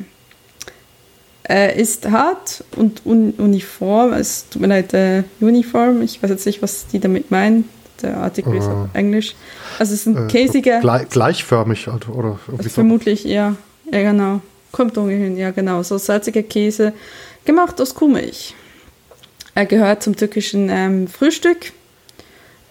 Er 1.44 1.74
ist 1.76 2.08
hart 2.10 2.64
und 2.76 3.04
un 3.04 3.32
uniform, 3.32 4.12
es 4.12 4.48
tut 4.48 4.62
mir 4.62 4.68
leid, 4.68 4.94
äh, 4.94 5.24
uniform, 5.40 6.02
ich 6.02 6.22
weiß 6.22 6.30
jetzt 6.30 6.46
nicht, 6.46 6.62
was 6.62 6.86
die 6.86 7.00
damit 7.00 7.30
meinen, 7.30 7.68
der 8.00 8.16
Artikel 8.18 8.54
äh, 8.54 8.58
ist 8.58 8.66
auf 8.66 8.88
Englisch. 8.94 9.34
Also 9.78 9.94
es 9.94 10.00
ist 10.00 10.06
ein 10.06 10.28
äh, 10.28 10.30
käsiger... 10.30 10.80
Gleich, 10.80 11.08
gleichförmig, 11.08 11.88
also, 11.88 12.12
oder 12.12 12.38
also 12.56 12.68
Vermutlich, 12.68 13.24
ja. 13.24 13.56
Ja, 13.90 14.02
genau. 14.02 14.40
Kommt 14.70 14.96
ungefähr 14.96 15.28
ja 15.32 15.50
genau. 15.50 15.82
So 15.82 15.98
salziger 15.98 16.42
Käse, 16.42 16.92
gemacht 17.44 17.80
aus 17.80 17.94
Kuhmilch. 17.94 18.54
Er 19.54 19.66
gehört 19.66 20.02
zum 20.02 20.16
türkischen 20.16 20.70
ähm, 20.70 21.08
Frühstück 21.08 21.72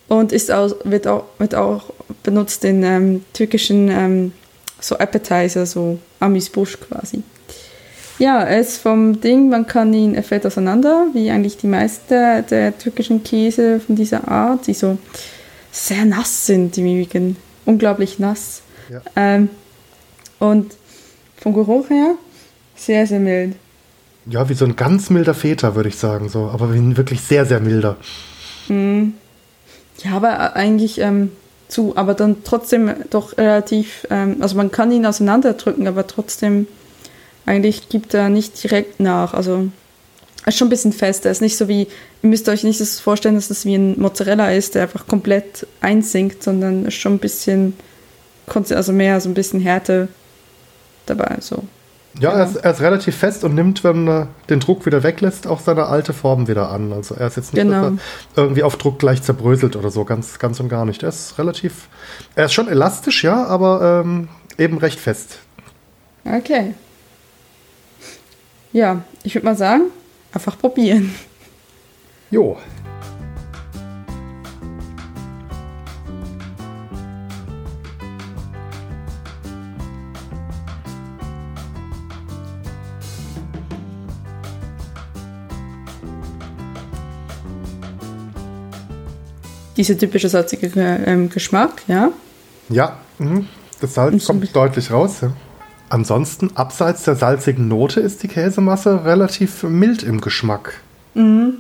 und 0.08 0.32
ist 0.32 0.52
auch, 0.52 0.74
wird, 0.84 1.08
auch, 1.08 1.26
wird 1.38 1.54
auch 1.54 1.94
benutzt 2.24 2.66
in 2.66 2.84
ähm, 2.84 3.24
türkischen 3.34 3.90
ähm, 3.90 4.34
so 4.80 4.98
Appetizer, 4.98 5.66
so 5.66 6.00
Amis-Busch 6.20 6.80
quasi. 6.80 7.24
Ja, 8.20 8.44
er 8.44 8.60
ist 8.60 8.78
vom 8.78 9.20
Ding, 9.20 9.50
man 9.50 9.66
kann 9.66 9.94
ihn, 9.94 10.14
er 10.16 10.24
fällt 10.24 10.46
auseinander, 10.46 11.08
wie 11.14 11.32
eigentlich 11.32 11.58
die 11.58 11.68
meisten 11.68 12.46
der, 12.50 12.78
türkischen 12.78 13.24
Käse 13.24 13.80
von 13.80 13.96
dieser 13.96 14.28
Art, 14.28 14.68
die 14.68 14.74
so 14.74 14.98
sehr 15.72 16.06
nass 16.06 16.46
sind 16.46 16.78
im 16.78 16.86
Übrigen. 16.86 17.38
Unglaublich 17.66 18.20
nass. 18.20 18.62
Ja. 18.90 19.02
Ähm, 19.16 19.50
und 20.40 20.76
vom 21.38 21.54
Geruch 21.54 21.90
her 21.90 22.16
sehr, 22.76 23.08
sehr 23.08 23.20
mild. 23.20 23.56
Ja, 24.26 24.50
wie 24.50 24.54
so 24.54 24.66
ein 24.66 24.76
ganz 24.76 25.10
milder 25.10 25.34
Väter, 25.34 25.76
würde 25.76 25.90
ich 25.90 25.98
sagen, 25.98 26.30
so, 26.30 26.50
aber 26.54 26.74
wirklich 26.74 27.22
sehr, 27.22 27.46
sehr 27.46 27.60
milder. 27.60 27.98
Hm. 28.68 29.14
Ja, 30.04 30.12
aber 30.12 30.56
eigentlich 30.56 31.00
ähm, 31.00 31.32
zu, 31.68 31.96
aber 31.96 32.14
dann 32.14 32.44
trotzdem 32.44 32.92
doch 33.10 33.38
relativ, 33.38 34.06
ähm, 34.10 34.38
also 34.42 34.56
man 34.56 34.72
kann 34.72 34.92
ihn 34.92 35.06
auseinanderdrücken, 35.06 35.88
aber 35.88 36.06
trotzdem 36.06 36.68
eigentlich 37.46 37.90
gibt 37.90 38.14
er 38.14 38.30
nicht 38.30 38.62
direkt 38.64 39.00
nach. 39.00 39.34
Also 39.34 39.68
er 40.44 40.48
ist 40.48 40.58
schon 40.58 40.68
ein 40.68 40.72
bisschen 40.72 40.94
fest. 40.94 41.26
Er 41.26 41.32
ist 41.32 41.42
nicht 41.42 41.58
so 41.58 41.68
wie, 41.68 41.88
ihr 42.22 42.30
müsst 42.30 42.50
euch 42.50 42.64
nicht 42.64 42.82
das 42.82 43.00
vorstellen, 43.00 43.36
dass 43.36 43.48
das 43.48 43.66
wie 43.66 43.76
ein 43.76 44.00
Mozzarella 44.00 44.52
ist, 44.52 44.76
der 44.76 44.84
einfach 44.84 45.08
komplett 45.08 45.68
einsinkt, 45.82 46.44
sondern 46.44 46.86
ist 46.86 46.96
schon 46.96 47.16
ein 47.16 47.20
bisschen, 47.20 47.74
also 48.48 48.92
mehr 48.92 49.20
so 49.22 49.30
ein 49.30 49.34
bisschen 49.34 49.60
Härte 49.60 50.08
dabei. 51.06 51.38
So. 51.40 51.64
Ja, 52.20 52.32
er 52.32 52.46
ist, 52.46 52.56
er, 52.58 52.72
ist, 52.72 52.82
relativ 52.82 53.16
fest 53.16 53.44
und 53.44 53.56
nimmt, 53.56 53.84
wenn 53.84 54.08
er 54.08 54.28
den 54.50 54.60
Druck 54.60 54.86
wieder 54.86 55.04
weglässt, 55.04 55.48
auch 55.48 55.62
seine 55.62 55.86
alte 55.86 56.12
Form 56.12 56.48
wieder 56.48 56.70
an. 56.70 56.92
Also 56.92 57.16
er 57.16 57.28
ist 57.28 57.38
jetzt 57.38 57.54
nicht 57.54 57.64
genau. 57.64 57.94
irgendwie 58.36 58.64
auf 58.64 58.78
Druck 58.78 59.00
gleich 59.00 59.24
zerbröselt 59.24 59.76
oder 59.76 59.92
so, 59.92 60.04
ganz, 60.04 60.38
ganz 60.38 60.60
und 60.60 60.68
gar 60.68 60.86
nicht. 60.86 61.04
Er 61.04 61.10
ist 61.10 61.38
relativ, 61.38 61.88
er 62.36 62.46
ist 62.46 62.54
schon 62.54 62.68
elastisch, 62.68 63.24
ja, 63.24 63.46
aber 63.46 64.04
ähm, 64.04 64.28
eben 64.58 64.78
recht 64.78 65.00
fest. 65.00 65.38
Okay. 66.26 66.74
Ja, 68.74 69.04
ich 69.24 69.36
würde 69.36 69.46
mal 69.46 69.56
sagen, 69.56 69.86
einfach 70.34 70.58
probieren. 70.58 71.14
Jo. 72.30 72.58
dieser 89.82 89.98
typische 89.98 90.30
salzige 90.30 90.72
ähm, 90.78 91.30
Geschmack, 91.30 91.82
ja? 91.88 92.12
Ja, 92.70 93.00
mh. 93.18 93.46
das 93.80 93.96
Salz 93.96 94.26
kommt 94.26 94.56
deutlich 94.56 94.92
raus. 94.92 95.22
Ja. 95.22 95.34
Ansonsten, 95.92 96.56
abseits 96.56 97.04
der 97.04 97.18
salzigen 97.18 97.68
Note, 97.68 98.00
ist 98.00 98.24
die 98.24 98.30
Käsemasse 98.30 99.04
relativ 99.04 99.64
mild 99.64 100.04
im 100.04 100.22
Geschmack. 100.22 100.80
Mhm. 101.16 101.56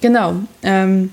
Genau. 0.00 0.36
Ähm, 0.62 1.10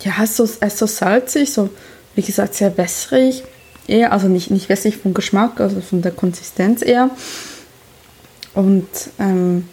ja, 0.00 0.24
so, 0.24 0.44
ist 0.44 0.78
so 0.78 0.86
salzig, 0.86 1.52
so, 1.52 1.70
wie 2.14 2.22
gesagt, 2.22 2.54
sehr 2.54 2.78
wässrig. 2.78 3.42
Eher, 3.88 4.12
also 4.12 4.28
nicht, 4.28 4.52
nicht 4.52 4.68
wässrig 4.68 4.98
vom 4.98 5.12
Geschmack, 5.12 5.60
also 5.60 5.80
von 5.80 6.02
der 6.02 6.12
Konsistenz 6.12 6.82
eher. 6.82 7.10
Und 8.54 8.86
ähm, 9.18 9.68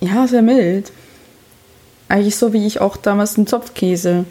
ja, 0.00 0.26
sehr 0.26 0.42
mild. 0.42 0.90
Eigentlich 2.08 2.34
so, 2.34 2.52
wie 2.52 2.66
ich 2.66 2.80
auch 2.80 2.96
damals 2.96 3.36
einen 3.36 3.46
Zopfkäse, 3.46 4.24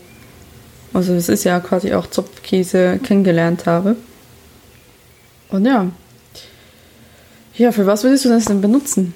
also 0.94 1.14
es 1.14 1.30
ist 1.30 1.46
ja 1.46 1.62
quasi 1.62 1.94
auch 1.94 2.08
Zopfkäse 2.08 3.00
kennengelernt 3.02 3.66
habe. 3.66 3.96
Und 5.48 5.66
ja. 5.66 5.90
Ja, 7.62 7.72
für 7.72 7.86
was 7.86 8.04
würdest 8.04 8.26
du 8.26 8.30
das 8.30 8.46
denn 8.46 8.60
benutzen, 8.60 9.14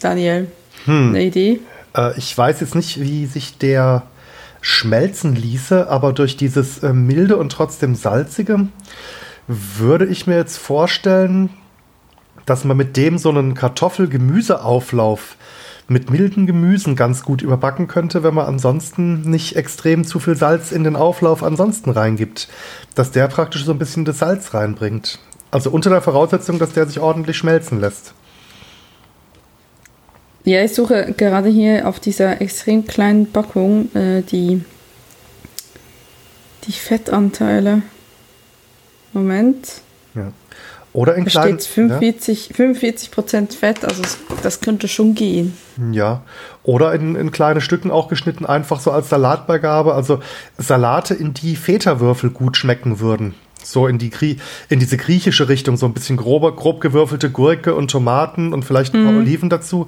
Daniel? 0.00 0.46
Hm. 0.84 1.08
Eine 1.08 1.24
Idee? 1.24 1.58
Äh, 1.96 2.16
ich 2.16 2.38
weiß 2.38 2.60
jetzt 2.60 2.76
nicht, 2.76 3.00
wie 3.00 3.26
sich 3.26 3.58
der 3.58 4.04
schmelzen 4.60 5.34
ließe, 5.34 5.90
aber 5.90 6.12
durch 6.12 6.36
dieses 6.36 6.84
äh, 6.84 6.92
milde 6.92 7.36
und 7.36 7.50
trotzdem 7.50 7.96
salzige 7.96 8.68
würde 9.48 10.06
ich 10.06 10.28
mir 10.28 10.36
jetzt 10.36 10.58
vorstellen, 10.58 11.50
dass 12.46 12.62
man 12.62 12.76
mit 12.76 12.96
dem 12.96 13.18
so 13.18 13.30
einen 13.30 13.54
Kartoffel-Gemüseauflauf 13.54 15.34
mit 15.88 16.10
milden 16.10 16.46
Gemüsen 16.46 16.94
ganz 16.94 17.24
gut 17.24 17.42
überbacken 17.42 17.88
könnte, 17.88 18.22
wenn 18.22 18.34
man 18.34 18.46
ansonsten 18.46 19.22
nicht 19.22 19.56
extrem 19.56 20.04
zu 20.04 20.20
viel 20.20 20.36
Salz 20.36 20.70
in 20.70 20.84
den 20.84 20.94
Auflauf 20.94 21.42
ansonsten 21.42 21.90
reingibt. 21.90 22.46
Dass 22.94 23.10
der 23.10 23.26
praktisch 23.26 23.64
so 23.64 23.72
ein 23.72 23.78
bisschen 23.80 24.04
das 24.04 24.20
Salz 24.20 24.54
reinbringt. 24.54 25.18
Also 25.50 25.70
unter 25.70 25.90
der 25.90 26.00
Voraussetzung, 26.00 26.58
dass 26.58 26.72
der 26.72 26.86
sich 26.86 27.00
ordentlich 27.00 27.36
schmelzen 27.36 27.80
lässt. 27.80 28.14
Ja, 30.44 30.64
ich 30.64 30.74
suche 30.74 31.12
gerade 31.16 31.48
hier 31.48 31.86
auf 31.86 32.00
dieser 32.00 32.40
extrem 32.40 32.86
kleinen 32.86 33.30
Packung 33.30 33.94
äh, 33.94 34.22
die, 34.22 34.64
die 36.64 36.72
Fettanteile. 36.72 37.82
Moment. 39.12 39.82
Ja. 40.14 40.32
Oder 40.92 41.14
in 41.14 41.24
kleinen. 41.24 41.56
Da 41.56 41.62
steht 41.62 41.74
45, 41.74 42.48
ja. 42.48 42.54
45 42.56 43.10
Prozent 43.10 43.54
Fett, 43.54 43.84
also 43.84 44.02
das 44.42 44.60
könnte 44.60 44.88
schon 44.88 45.14
gehen. 45.14 45.56
Ja. 45.92 46.22
Oder 46.62 46.94
in, 46.94 47.14
in 47.14 47.30
kleine 47.30 47.60
Stücken 47.60 47.90
auch 47.90 48.08
geschnitten, 48.08 48.44
einfach 48.46 48.80
so 48.80 48.90
als 48.90 49.08
Salatbeigabe. 49.08 49.94
Also 49.94 50.20
Salate, 50.58 51.14
in 51.14 51.34
die 51.34 51.54
Feta-Würfel 51.54 52.30
gut 52.30 52.56
schmecken 52.56 52.98
würden. 52.98 53.34
So 53.62 53.86
in, 53.86 53.98
die, 53.98 54.10
in 54.68 54.78
diese 54.78 54.96
griechische 54.96 55.48
Richtung, 55.48 55.76
so 55.76 55.86
ein 55.86 55.92
bisschen 55.92 56.16
grober, 56.16 56.54
grob 56.54 56.80
gewürfelte 56.80 57.30
Gurke 57.30 57.74
und 57.74 57.90
Tomaten 57.90 58.52
und 58.52 58.64
vielleicht 58.64 58.94
ein 58.94 59.04
paar 59.04 59.12
mhm. 59.12 59.20
Oliven 59.20 59.50
dazu. 59.50 59.86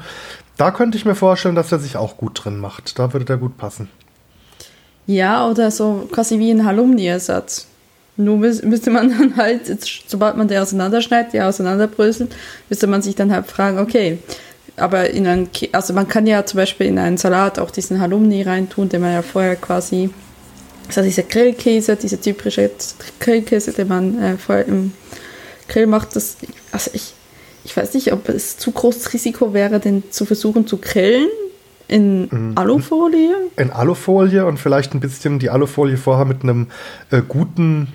Da 0.56 0.70
könnte 0.70 0.98
ich 0.98 1.04
mir 1.04 1.14
vorstellen, 1.14 1.54
dass 1.54 1.72
er 1.72 1.78
sich 1.78 1.96
auch 1.96 2.16
gut 2.16 2.44
drin 2.44 2.58
macht. 2.58 2.98
Da 2.98 3.12
würde 3.12 3.24
der 3.24 3.38
gut 3.38 3.56
passen. 3.56 3.88
Ja, 5.06 5.48
oder 5.48 5.70
so 5.70 6.08
quasi 6.12 6.38
wie 6.38 6.50
ein 6.50 6.64
Halumni-Ersatz. 6.64 7.66
Nur 8.16 8.36
müsste 8.36 8.90
man 8.90 9.10
dann 9.10 9.36
halt, 9.36 9.68
jetzt, 9.68 9.88
sobald 10.06 10.36
man 10.36 10.46
der 10.46 10.62
auseinanderschneidet, 10.62 11.32
der 11.32 11.48
auseinanderbröselt, 11.48 12.34
müsste 12.68 12.86
man 12.86 13.00
sich 13.00 13.14
dann 13.14 13.32
halt 13.32 13.46
fragen, 13.46 13.78
okay, 13.78 14.18
aber 14.76 15.10
in 15.10 15.26
ein, 15.26 15.48
also 15.72 15.92
man 15.92 16.08
kann 16.08 16.26
ja 16.26 16.44
zum 16.44 16.58
Beispiel 16.58 16.86
in 16.86 16.98
einen 16.98 17.16
Salat 17.16 17.58
auch 17.58 17.70
diesen 17.70 18.00
Halumni 18.00 18.42
reintun, 18.42 18.88
den 18.88 19.00
man 19.00 19.12
ja 19.12 19.22
vorher 19.22 19.56
quasi, 19.56 20.10
also 20.96 21.08
dieser 21.08 21.22
Grillkäse, 21.22 21.96
dieser 21.96 22.20
typische 22.20 22.70
Grillkäse, 23.20 23.72
den 23.72 23.88
man 23.88 24.22
äh, 24.22 24.36
vorher 24.36 24.66
im 24.66 24.92
Grill 25.68 25.86
macht, 25.86 26.16
das, 26.16 26.36
also 26.70 26.90
ich, 26.94 27.14
ich 27.64 27.76
weiß 27.76 27.94
nicht, 27.94 28.12
ob 28.12 28.28
es 28.28 28.58
zu 28.58 28.72
großes 28.72 29.12
Risiko 29.12 29.54
wäre, 29.54 29.80
den 29.80 30.10
zu 30.10 30.24
versuchen 30.24 30.66
zu 30.66 30.78
grillen 30.78 31.28
in 31.88 32.28
mhm. 32.30 32.52
Alufolie. 32.56 33.34
In 33.56 33.70
Alufolie 33.70 34.44
und 34.46 34.58
vielleicht 34.58 34.94
ein 34.94 35.00
bisschen 35.00 35.38
die 35.38 35.50
Alufolie 35.50 35.96
vorher 35.96 36.24
mit 36.24 36.42
einem 36.42 36.68
äh, 37.10 37.22
guten 37.26 37.88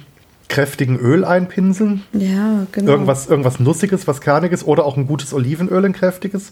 kräftigen 0.49 0.97
Öl 0.97 1.25
einpinseln. 1.25 2.03
Ja, 2.13 2.67
genau. 2.71 2.91
Irgendwas, 2.91 3.27
irgendwas 3.27 3.59
Nussiges, 3.59 4.07
was 4.07 4.21
Kerniges 4.21 4.65
oder 4.65 4.85
auch 4.85 4.97
ein 4.97 5.07
gutes 5.07 5.33
Olivenöl, 5.33 5.83
ein 5.83 5.93
kräftiges. 5.93 6.51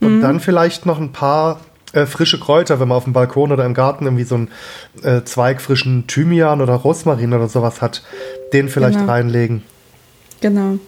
Und 0.00 0.18
mhm. 0.18 0.22
dann 0.22 0.40
vielleicht 0.40 0.86
noch 0.86 1.00
ein 1.00 1.12
paar 1.12 1.60
äh, 1.92 2.06
frische 2.06 2.40
Kräuter, 2.40 2.80
wenn 2.80 2.88
man 2.88 2.96
auf 2.96 3.04
dem 3.04 3.12
Balkon 3.12 3.52
oder 3.52 3.64
im 3.64 3.74
Garten 3.74 4.04
irgendwie 4.04 4.24
so 4.24 4.34
einen 4.36 4.48
äh, 5.02 5.22
Zweig 5.24 5.60
frischen 5.60 6.06
Thymian 6.06 6.60
oder 6.60 6.74
Rosmarin 6.74 7.32
oder 7.32 7.48
sowas 7.48 7.82
hat, 7.82 8.02
den 8.52 8.68
vielleicht 8.68 8.98
genau. 8.98 9.10
reinlegen. 9.10 9.62
Genau 10.40 10.78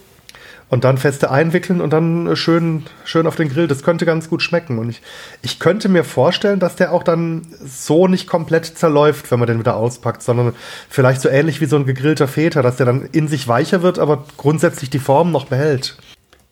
und 0.71 0.85
dann 0.85 0.99
feste 0.99 1.31
einwickeln 1.31 1.81
und 1.81 1.93
dann 1.93 2.37
schön, 2.37 2.85
schön 3.05 3.27
auf 3.27 3.37
den 3.37 3.49
Grill. 3.49 3.69
Das 3.69 3.83
könnte 3.83 4.05
ganz 4.05 4.29
gut 4.29 4.43
schmecken. 4.43 4.79
Und 4.79 4.91
ich, 4.91 5.01
ich 5.43 5.59
könnte 5.59 5.89
mir 5.89 6.05
vorstellen, 6.05 6.61
dass 6.61 6.77
der 6.77 6.93
auch 6.93 7.03
dann 7.03 7.47
so 7.65 8.07
nicht 8.07 8.27
komplett 8.27 8.67
zerläuft, 8.67 9.31
wenn 9.31 9.39
man 9.39 9.49
den 9.49 9.59
wieder 9.59 9.77
auspackt, 9.77 10.23
sondern 10.23 10.55
vielleicht 10.89 11.21
so 11.23 11.29
ähnlich 11.29 11.61
wie 11.61 11.67
so 11.67 11.77
ein 11.77 11.87
gegrillter 11.87 12.29
Feta, 12.29 12.63
dass 12.63 12.77
der 12.77 12.87
dann 12.87 13.09
in 13.13 13.29
sich 13.29 13.49
weicher 13.49 13.83
wird, 13.83 13.99
aber 13.99 14.25
grundsätzlich 14.37 14.91
die 14.91 14.99
Form 14.99 15.33
noch 15.33 15.47
behält. 15.47 15.97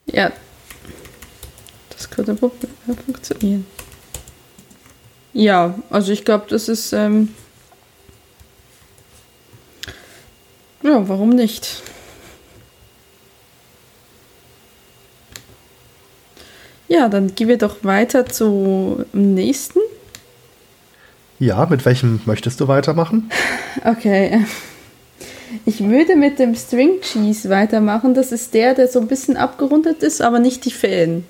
Ja, 0.07 0.31
das 1.91 2.09
könnte 2.11 2.37
funktionieren. 2.37 3.67
Ja, 5.37 5.75
also 5.91 6.13
ich 6.13 6.25
glaube, 6.25 6.47
das 6.49 6.67
ist. 6.67 6.95
Ähm 6.95 7.29
ja, 10.83 11.07
warum 11.07 11.29
nicht? 11.29 11.83
Ja, 16.89 17.11
dann 17.11 17.35
gehen 17.35 17.49
wir 17.49 17.59
doch 17.59 17.85
weiter 17.85 18.25
zum 18.25 19.05
nächsten. 19.13 19.81
Ja, 21.39 21.67
mit 21.67 21.85
welchem 21.85 22.21
möchtest 22.25 22.59
du 22.61 22.69
weitermachen? 22.69 23.31
Okay. 23.85 24.47
Ich 25.67 25.81
würde 25.81 26.17
mit 26.17 26.39
dem 26.39 26.55
String 26.55 27.03
Cheese 27.03 27.51
weitermachen. 27.51 28.15
Das 28.15 28.33
ist 28.33 28.55
der, 28.55 28.75
der 28.75 28.89
so 28.89 29.01
ein 29.01 29.07
bisschen 29.07 29.37
abgerundet 29.37 30.03
ist, 30.03 30.23
aber 30.23 30.39
nicht 30.39 30.65
die 30.65 30.71
Fäden. 30.71 31.27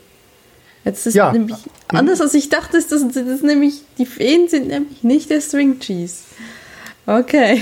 Jetzt 0.87 1.05
ist 1.05 1.15
ja. 1.15 1.33
nämlich 1.33 1.57
anders 1.89 2.21
als 2.21 2.33
ich 2.35 2.49
dachte, 2.49 2.77
ist 2.77 2.93
das, 2.93 3.03
das 3.09 3.17
ist 3.17 3.43
nämlich, 3.43 3.83
die 3.99 4.07
Fäden 4.07 4.49
sind 4.49 4.69
nämlich 4.69 5.03
nicht 5.03 5.31
der 5.31 5.41
String 5.41 5.81
Cheese. 5.81 6.19
Okay. 7.07 7.61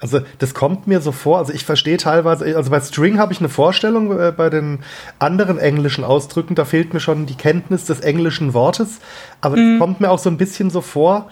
Also 0.00 0.22
das 0.40 0.54
kommt 0.54 0.88
mir 0.88 1.00
so 1.00 1.12
vor, 1.12 1.38
also 1.38 1.52
ich 1.52 1.64
verstehe 1.64 1.98
teilweise, 1.98 2.56
also 2.56 2.70
bei 2.70 2.80
String 2.80 3.20
habe 3.20 3.32
ich 3.32 3.38
eine 3.38 3.48
Vorstellung, 3.48 4.18
äh, 4.18 4.32
bei 4.36 4.50
den 4.50 4.80
anderen 5.20 5.58
englischen 5.58 6.02
Ausdrücken, 6.02 6.56
da 6.56 6.64
fehlt 6.64 6.92
mir 6.92 6.98
schon 6.98 7.26
die 7.26 7.36
Kenntnis 7.36 7.84
des 7.84 8.00
englischen 8.00 8.54
Wortes, 8.54 8.98
aber 9.40 9.56
mhm. 9.56 9.74
das 9.74 9.78
kommt 9.78 10.00
mir 10.00 10.10
auch 10.10 10.18
so 10.18 10.28
ein 10.28 10.36
bisschen 10.36 10.70
so 10.70 10.80
vor, 10.80 11.30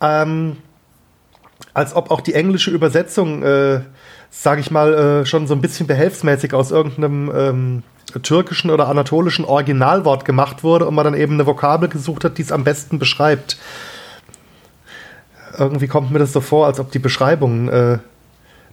ähm, 0.00 0.56
als 1.74 1.94
ob 1.94 2.10
auch 2.10 2.22
die 2.22 2.32
englische 2.32 2.70
Übersetzung, 2.70 3.42
äh, 3.42 3.82
sage 4.30 4.62
ich 4.62 4.70
mal, 4.70 4.94
äh, 4.94 5.26
schon 5.26 5.46
so 5.46 5.54
ein 5.54 5.60
bisschen 5.60 5.86
behelfsmäßig 5.86 6.54
aus 6.54 6.70
irgendeinem 6.70 7.30
ähm, 7.34 7.82
türkischen 8.18 8.70
oder 8.70 8.88
anatolischen 8.88 9.44
Originalwort 9.44 10.24
gemacht 10.24 10.64
wurde 10.64 10.86
und 10.86 10.94
man 10.94 11.04
dann 11.04 11.14
eben 11.14 11.34
eine 11.34 11.46
Vokabel 11.46 11.88
gesucht 11.88 12.24
hat, 12.24 12.38
die 12.38 12.42
es 12.42 12.52
am 12.52 12.64
besten 12.64 12.98
beschreibt 12.98 13.56
irgendwie 15.58 15.88
kommt 15.88 16.10
mir 16.10 16.18
das 16.18 16.32
so 16.32 16.40
vor, 16.40 16.66
als 16.66 16.80
ob 16.80 16.90
die 16.90 16.98
Beschreibungen 16.98 17.68
äh, 17.68 17.98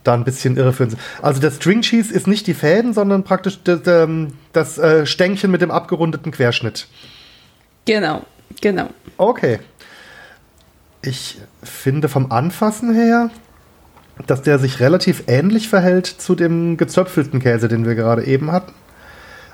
da 0.04 0.14
ein 0.14 0.24
bisschen 0.24 0.58
irreführend 0.58 0.92
sind. 0.92 1.02
Also 1.22 1.42
der 1.42 1.52
String 1.52 1.82
Cheese 1.82 2.14
ist 2.14 2.28
nicht 2.28 2.48
die 2.48 2.54
Fäden, 2.54 2.94
sondern 2.94 3.24
praktisch 3.24 3.60
das, 3.64 3.82
das 4.54 4.78
äh, 4.78 5.06
Stängchen 5.06 5.52
mit 5.52 5.62
dem 5.62 5.72
abgerundeten 5.72 6.32
Querschnitt. 6.32 6.88
Genau, 7.86 8.24
genau. 8.62 8.90
Okay. 9.18 9.60
Ich 11.02 11.38
finde 11.62 12.10
vom 12.10 12.32
Anfassen 12.32 12.94
her, 12.94 13.30
dass 14.26 14.42
der 14.42 14.60
sich 14.60 14.80
relativ 14.80 15.24
ähnlich 15.28 15.70
verhält 15.70 16.08
zu 16.08 16.36
dem 16.36 16.78
gezöpfelten 16.78 17.40
Käse, 17.40 17.68
den 17.68 17.86
wir 17.86 17.96
gerade 17.96 18.26
eben 18.26 18.52
hatten. 18.52 18.74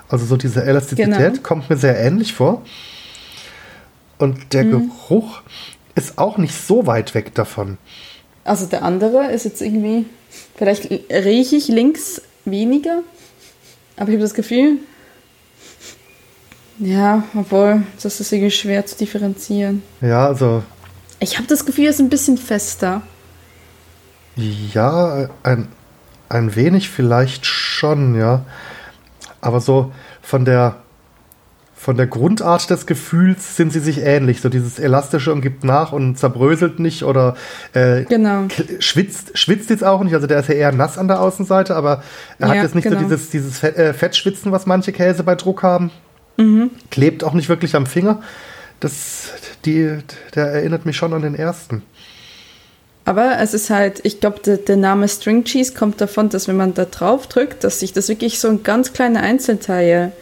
Also 0.08 0.26
so 0.26 0.36
diese 0.36 0.64
Elastizität 0.64 1.16
genau. 1.16 1.42
kommt 1.42 1.70
mir 1.70 1.76
sehr 1.76 1.98
ähnlich 1.98 2.34
vor. 2.34 2.62
Und 4.18 4.52
der 4.52 4.64
mhm. 4.64 4.90
Geruch, 4.90 5.42
ist 5.94 6.18
auch 6.18 6.38
nicht 6.38 6.54
so 6.54 6.86
weit 6.86 7.14
weg 7.14 7.34
davon. 7.34 7.78
Also 8.44 8.66
der 8.66 8.82
andere 8.82 9.30
ist 9.32 9.44
jetzt 9.44 9.62
irgendwie, 9.62 10.06
vielleicht 10.56 10.90
rieche 10.90 11.56
ich 11.56 11.68
links 11.68 12.20
weniger, 12.44 13.02
aber 13.96 14.08
ich 14.08 14.14
habe 14.14 14.22
das 14.22 14.34
Gefühl, 14.34 14.78
ja, 16.78 17.22
obwohl, 17.34 17.84
das 18.02 18.20
ist 18.20 18.32
irgendwie 18.32 18.50
schwer 18.50 18.84
zu 18.84 18.96
differenzieren. 18.96 19.82
Ja, 20.00 20.26
also. 20.26 20.64
Ich 21.20 21.38
habe 21.38 21.46
das 21.46 21.64
Gefühl, 21.64 21.86
es 21.86 21.96
ist 21.96 22.00
ein 22.00 22.10
bisschen 22.10 22.36
fester. 22.36 23.02
Ja, 24.36 25.30
ein, 25.44 25.68
ein 26.28 26.56
wenig 26.56 26.90
vielleicht 26.90 27.46
schon, 27.46 28.18
ja. 28.18 28.44
Aber 29.44 29.60
so 29.60 29.92
von 30.22 30.44
der 30.44 30.76
von 31.76 31.98
der 31.98 32.06
Grundart 32.06 32.70
des 32.70 32.86
Gefühls 32.86 33.56
sind 33.56 33.70
sie 33.70 33.80
sich 33.80 33.98
ähnlich. 34.00 34.40
So 34.40 34.48
dieses 34.48 34.78
Elastische 34.78 35.30
und 35.34 35.42
gibt 35.42 35.64
nach 35.64 35.92
und 35.92 36.16
zerbröselt 36.16 36.78
nicht 36.78 37.02
oder 37.02 37.36
äh, 37.74 38.04
genau. 38.04 38.48
schwitzt, 38.78 39.36
schwitzt 39.36 39.68
jetzt 39.68 39.84
auch 39.84 40.02
nicht. 40.02 40.14
Also 40.14 40.26
der 40.26 40.40
ist 40.40 40.48
ja 40.48 40.54
eher 40.54 40.72
nass 40.72 40.96
an 40.96 41.08
der 41.08 41.20
Außenseite, 41.20 41.76
aber 41.76 42.02
er 42.38 42.48
ja, 42.48 42.54
hat 42.54 42.62
jetzt 42.62 42.74
nicht 42.74 42.84
genau. 42.84 42.96
so 42.96 43.04
dieses, 43.04 43.28
dieses 43.28 43.58
Fett, 43.58 43.76
äh, 43.76 43.92
Fettschwitzen, 43.92 44.50
was 44.50 44.64
manche 44.64 44.92
Käse 44.92 45.24
bei 45.24 45.34
Druck 45.34 45.62
haben. 45.62 45.90
Mhm. 46.38 46.70
Klebt 46.90 47.22
auch 47.22 47.34
nicht 47.34 47.50
wirklich 47.50 47.76
am 47.76 47.84
Finger. 47.84 48.22
Das, 48.80 49.32
die, 49.66 49.98
der 50.34 50.46
erinnert 50.46 50.86
mich 50.86 50.96
schon 50.96 51.12
an 51.12 51.20
den 51.20 51.34
ersten. 51.34 51.82
Aber 53.04 53.38
es 53.38 53.52
ist 53.52 53.68
halt, 53.68 54.00
ich 54.02 54.20
glaube, 54.20 54.40
der, 54.40 54.56
der, 54.56 54.76
Name 54.76 55.08
String 55.08 55.44
Cheese 55.44 55.74
kommt 55.74 56.00
davon, 56.00 56.30
dass 56.30 56.48
wenn 56.48 56.56
man 56.56 56.72
da 56.72 56.86
drauf 56.86 57.26
drückt, 57.26 57.62
dass 57.62 57.80
sich 57.80 57.92
das 57.92 58.08
wirklich 58.08 58.38
so 58.38 58.48
ein 58.48 58.62
ganz 58.62 58.92
kleine 58.92 59.20
Einzelteil 59.20 60.12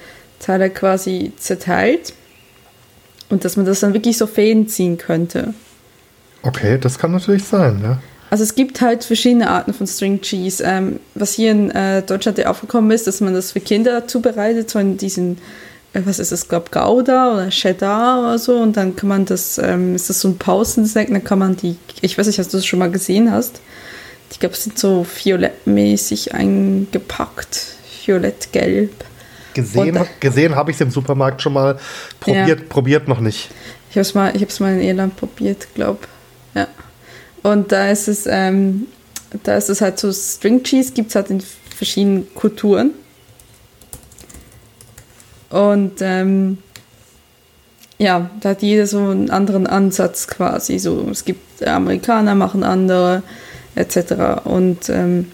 Teile 0.42 0.70
quasi 0.70 1.32
zerteilt. 1.36 2.12
Und 3.30 3.44
dass 3.44 3.56
man 3.56 3.64
das 3.64 3.80
dann 3.80 3.94
wirklich 3.94 4.18
so 4.18 4.26
Fäden 4.26 4.68
ziehen 4.68 4.98
könnte. 4.98 5.54
Okay, 6.42 6.76
das 6.78 6.98
kann 6.98 7.12
natürlich 7.12 7.44
sein, 7.44 7.80
ja. 7.82 8.02
Also 8.28 8.44
es 8.44 8.54
gibt 8.54 8.80
halt 8.80 9.04
verschiedene 9.04 9.48
Arten 9.48 9.72
von 9.72 9.86
String 9.86 10.20
Cheese. 10.20 10.64
Ähm, 10.66 11.00
was 11.14 11.34
hier 11.34 11.50
in 11.50 11.70
äh, 11.70 12.02
Deutschland 12.02 12.38
ja 12.38 12.48
aufgekommen 12.48 12.90
ist, 12.90 13.06
dass 13.06 13.20
man 13.20 13.34
das 13.34 13.52
für 13.52 13.60
Kinder 13.60 14.06
zubereitet, 14.06 14.70
so 14.70 14.78
in 14.78 14.96
diesen, 14.96 15.38
was 15.94 16.18
ist 16.18 16.32
das, 16.32 16.49
glaube 16.49 16.70
Gouda 16.70 17.34
oder 17.34 17.49
Cheddar 17.50 18.20
oder 18.20 18.38
so. 18.38 18.56
Und 18.56 18.76
dann 18.76 18.96
kann 18.96 19.08
man 19.08 19.25
das, 19.25 19.58
ähm, 19.58 19.94
ist 19.94 20.08
das 20.08 20.20
so 20.20 20.28
ein 20.28 20.38
Pausensnack, 20.38 21.08
dann 21.08 21.25
kann 21.25 21.38
man 21.38 21.56
die, 21.56 21.76
ich 22.00 22.16
weiß 22.16 22.26
nicht, 22.26 22.40
ob 22.40 22.49
du 22.49 22.56
das 22.56 22.66
schon 22.66 22.78
mal 22.78 22.90
gesehen 22.90 23.30
hast. 23.30 23.61
Ich 24.30 24.40
glaube, 24.40 24.54
es 24.54 24.64
sind 24.64 24.78
so 24.78 25.04
violettmäßig 25.04 26.34
eingepackt, 26.34 27.66
violett-gelb. 28.04 28.92
Gesehen, 29.52 29.99
gesehen 30.20 30.56
habe 30.56 30.70
ich 30.70 30.78
es 30.78 30.80
im 30.80 30.90
Supermarkt 30.90 31.42
schon 31.42 31.52
mal. 31.52 31.78
Probiert, 32.18 32.61
ja. 32.61 32.66
probiert 32.66 33.08
noch 33.08 33.20
nicht. 33.20 33.50
Ich 33.90 33.96
habe 33.96 34.00
es 34.00 34.14
mal, 34.14 34.32
mal 34.61 34.72
in 34.72 34.80
Irland 34.80 35.16
probiert, 35.16 35.68
glaube 35.75 36.06
Ja. 36.54 36.66
Und 37.42 37.70
da 37.70 37.90
ist 37.90 38.08
es, 38.08 38.26
ähm, 38.26 38.87
da 39.42 39.56
ist 39.56 39.68
es 39.68 39.82
halt 39.82 39.99
so 39.99 40.11
String 40.11 40.62
Cheese, 40.62 40.92
gibt 40.94 41.11
es 41.11 41.14
halt 41.14 41.28
in 41.28 41.42
verschiedenen 41.76 42.34
Kulturen. 42.34 42.92
Und 45.52 46.00
ähm, 46.00 46.59
ja, 47.99 48.30
da 48.40 48.50
hat 48.50 48.62
jeder 48.62 48.87
so 48.87 48.99
einen 48.99 49.30
anderen 49.30 49.66
Ansatz 49.66 50.26
quasi. 50.26 50.78
So, 50.78 51.09
es 51.11 51.25
gibt 51.25 51.66
Amerikaner 51.66 52.35
machen 52.35 52.64
andere, 52.64 53.23
etc. 53.75 54.44
Und 54.44 54.88
ähm, 54.88 55.30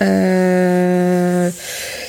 äh, 0.00 1.48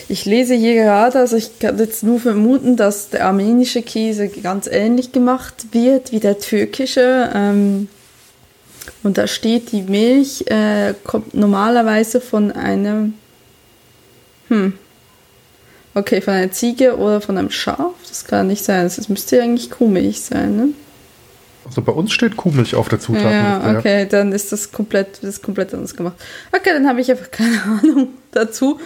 ich 0.09 0.25
lese 0.25 0.55
hier 0.55 0.75
gerade, 0.75 1.19
also 1.19 1.35
ich 1.35 1.59
kann 1.59 1.77
jetzt 1.77 2.03
nur 2.03 2.19
vermuten, 2.19 2.77
dass 2.77 3.09
der 3.09 3.25
armenische 3.25 3.81
Käse 3.81 4.29
ganz 4.29 4.67
ähnlich 4.67 5.11
gemacht 5.11 5.67
wird 5.71 6.11
wie 6.11 6.19
der 6.19 6.39
türkische. 6.39 7.29
Ähm, 7.33 7.89
und 9.03 9.17
da 9.17 9.27
steht, 9.27 9.71
die 9.73 9.83
Milch 9.83 10.45
äh, 10.47 10.93
kommt 11.03 11.33
normalerweise 11.33 12.21
von 12.21 12.51
einem, 12.51 13.13
hm, 14.47 14.73
okay, 15.97 16.21
von 16.21 16.33
einer 16.33 16.51
Ziege 16.51 16.97
oder 16.97 17.21
von 17.21 17.37
einem 17.37 17.49
Schaf. 17.49 17.93
Das 18.07 18.25
kann 18.25 18.47
nicht 18.47 18.63
sein. 18.63 18.83
Das 18.83 19.09
müsste 19.09 19.37
ja 19.37 19.43
eigentlich 19.43 19.69
Kuhmilch 19.69 20.21
sein, 20.21 20.55
ne? 20.55 20.69
Also 21.65 21.81
bei 21.81 21.91
uns 21.91 22.13
steht 22.13 22.37
Kuhmilch 22.37 22.75
auf 22.75 22.87
der 22.87 22.99
Zutatenliste. 22.99 23.71
Ja, 23.73 23.77
okay, 23.77 24.07
dann 24.07 24.31
ist 24.31 24.53
das 24.53 24.71
komplett, 24.71 25.19
das 25.21 25.41
komplett 25.41 25.73
anders 25.73 25.95
gemacht. 25.95 26.15
Okay, 26.55 26.69
dann 26.71 26.87
habe 26.87 27.01
ich 27.01 27.11
einfach 27.11 27.31
keine 27.31 27.61
Ahnung 27.61 28.09
dazu. 28.31 28.79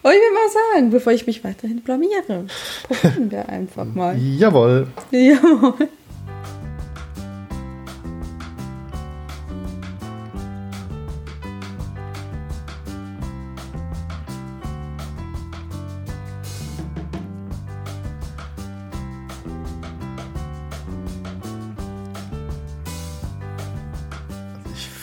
Und 0.00 0.12
ich 0.12 0.18
will 0.18 0.32
mal 0.32 0.74
sagen, 0.74 0.90
bevor 0.90 1.12
ich 1.12 1.26
mich 1.26 1.42
weiterhin 1.42 1.80
blamiere, 1.80 2.46
probieren 2.84 3.30
wir 3.30 3.48
einfach 3.48 3.84
mal. 3.84 4.16
Jawohl. 4.38 4.86
Jawohl. 5.10 5.88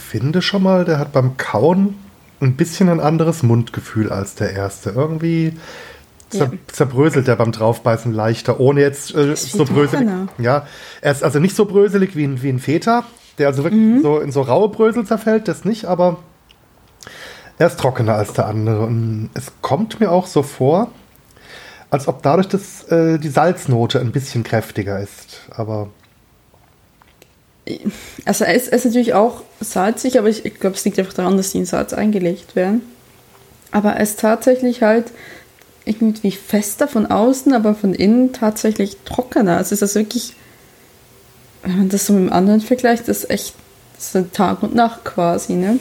Finde 0.06 0.42
schon 0.42 0.64
mal, 0.64 0.86
der 0.86 1.00
hat 1.00 1.12
beim 1.12 1.38
Kauen 1.38 1.96
ein 2.42 2.56
bisschen 2.56 2.90
ein 2.90 3.00
anderes 3.00 3.44
Mundgefühl 3.44 4.12
als 4.12 4.36
der 4.36 4.54
erste. 4.54 4.92
Irgendwie 4.92 5.54
zer 6.30 6.46
ja. 6.46 6.52
zerbröselt 6.68 7.28
er 7.28 7.36
beim 7.36 7.52
Draufbeißen 7.52 8.14
leichter, 8.14 8.60
ohne 8.60 8.82
jetzt 8.82 9.16
äh, 9.16 9.36
so 9.36 9.66
bröselig. 9.66 10.08
Ja, 10.38 10.68
er 11.02 11.12
ist 11.12 11.24
also 11.24 11.40
nicht 11.40 11.56
so 11.56 11.66
bröselig 11.66 12.16
wie 12.16 12.26
ein, 12.26 12.42
wie 12.42 12.50
ein 12.50 12.60
Feta, 12.60 13.04
der 13.38 13.48
also 13.48 13.64
wirklich 13.64 13.82
mhm. 13.82 14.02
so 14.02 14.20
in 14.20 14.32
so 14.32 14.42
raue 14.42 14.70
Brösel 14.70 15.06
zerfällt, 15.06 15.48
das 15.48 15.66
nicht, 15.66 15.86
aber 15.86 16.18
er 17.58 17.68
ist 17.68 17.80
trockener 17.80 18.16
als 18.16 18.34
der 18.34 18.48
andere. 18.48 18.86
Und 18.86 19.30
es 19.34 19.52
kommt 19.62 20.00
mir 20.00 20.12
auch 20.12 20.28
so 20.28 20.44
vor, 20.44 20.92
als 21.90 22.08
ob 22.08 22.22
dadurch 22.22 22.48
das, 22.48 22.84
äh, 22.90 23.18
die 23.18 23.30
Salznote 23.30 24.00
ein 24.00 24.12
bisschen 24.12 24.44
kräftiger 24.44 25.00
ist. 25.00 25.42
Aber 25.56 25.90
also 28.26 28.46
er 28.46 28.54
ist, 28.54 28.68
ist 28.68 28.86
natürlich 28.86 29.14
auch 29.14 29.42
salzig, 29.60 30.20
aber 30.20 30.30
ich, 30.30 30.46
ich 30.46 30.60
glaube, 30.60 30.76
es 30.76 30.86
liegt 30.86 31.00
einfach 31.00 31.14
daran, 31.14 31.38
dass 31.38 31.52
die 31.52 31.60
in 31.60 31.66
Salz 31.66 31.94
eingelegt 31.94 32.56
werden. 32.56 32.82
Aber 33.72 33.94
er 33.94 34.02
ist 34.02 34.20
tatsächlich 34.20 34.84
halt 34.84 35.12
irgendwie 35.86 36.32
fester 36.32 36.88
von 36.88 37.06
außen, 37.06 37.54
aber 37.54 37.76
von 37.76 37.94
innen 37.94 38.34
tatsächlich 38.34 38.98
trockener. 39.06 39.58
Also 39.58 39.74
ist 39.74 39.82
das 39.82 39.96
wirklich, 39.96 40.34
wenn 41.64 41.78
man 41.78 41.90
das 41.90 42.06
so 42.06 42.14
mit 42.14 42.24
dem 42.24 42.34
anderen 42.34 42.62
vergleicht, 42.62 43.08
das 43.08 43.20
ist 43.24 43.30
echt 43.30 43.56
das 43.96 44.14
ist 44.14 44.34
Tag 44.34 44.62
und 44.62 44.76
Nacht 44.76 45.06
quasi, 45.06 45.54
ne? 45.54 45.80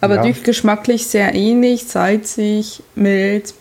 Aber 0.00 0.16
ja. 0.16 0.22
durch 0.22 0.42
geschmacklich 0.42 1.06
sehr 1.06 1.34
ähnlich, 1.34 1.84
salzig, 1.86 2.82
mild. 2.94 3.54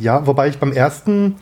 Ja, 0.00 0.26
wobei 0.26 0.48
ich 0.48 0.58
beim 0.58 0.72
ersten, 0.72 1.36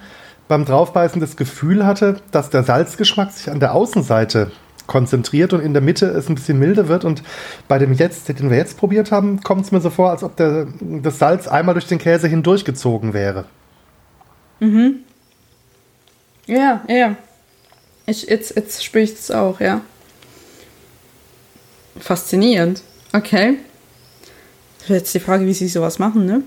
beim 0.49 0.65
Draufbeißen 0.65 1.21
das 1.21 1.37
Gefühl 1.37 1.87
hatte, 1.87 2.21
dass 2.31 2.51
der 2.51 2.63
Salzgeschmack 2.63 3.33
sich 3.33 3.51
an 3.51 3.61
der 3.61 3.75
Außenseite 3.75 4.51
konzentriert 4.87 5.53
und 5.53 5.61
in 5.61 5.73
der 5.73 5.83
Mitte 5.83 6.07
es 6.07 6.29
ein 6.29 6.35
bisschen 6.35 6.59
milder 6.59 6.89
wird. 6.89 7.05
Und 7.05 7.23
bei 7.69 7.79
dem 7.79 7.93
jetzt, 7.93 8.29
den 8.29 8.51
wir 8.51 8.57
jetzt 8.57 8.77
probiert 8.77 9.13
haben, 9.13 9.41
kommt 9.43 9.65
es 9.65 9.73
mir 9.73 9.81
so 9.81 9.91
vor, 9.91 10.11
als 10.11 10.23
ob 10.23 10.37
der, 10.37 10.67
das 10.81 11.19
Salz 11.19 11.49
einmal 11.49 11.75
durch 11.75 11.87
den 11.87 11.99
Käse 11.99 12.29
hindurchgezogen 12.29 13.13
wäre. 13.13 13.45
Mhm. 14.61 15.01
Ja, 16.47 16.83
ja. 16.89 17.17
Ich, 18.07 18.25
jetzt, 18.25 18.57
jetzt 18.57 18.85
spüre 18.85 19.05
ich 19.05 19.13
es 19.13 19.31
auch, 19.31 19.61
ja. 19.61 19.81
Faszinierend. 21.99 22.83
Okay. 23.13 23.59
Jetzt 24.89 25.15
die 25.15 25.21
Frage, 25.21 25.47
wie 25.47 25.53
sie 25.53 25.69
sowas 25.69 25.99
machen, 25.99 26.27
ne? 26.27 26.43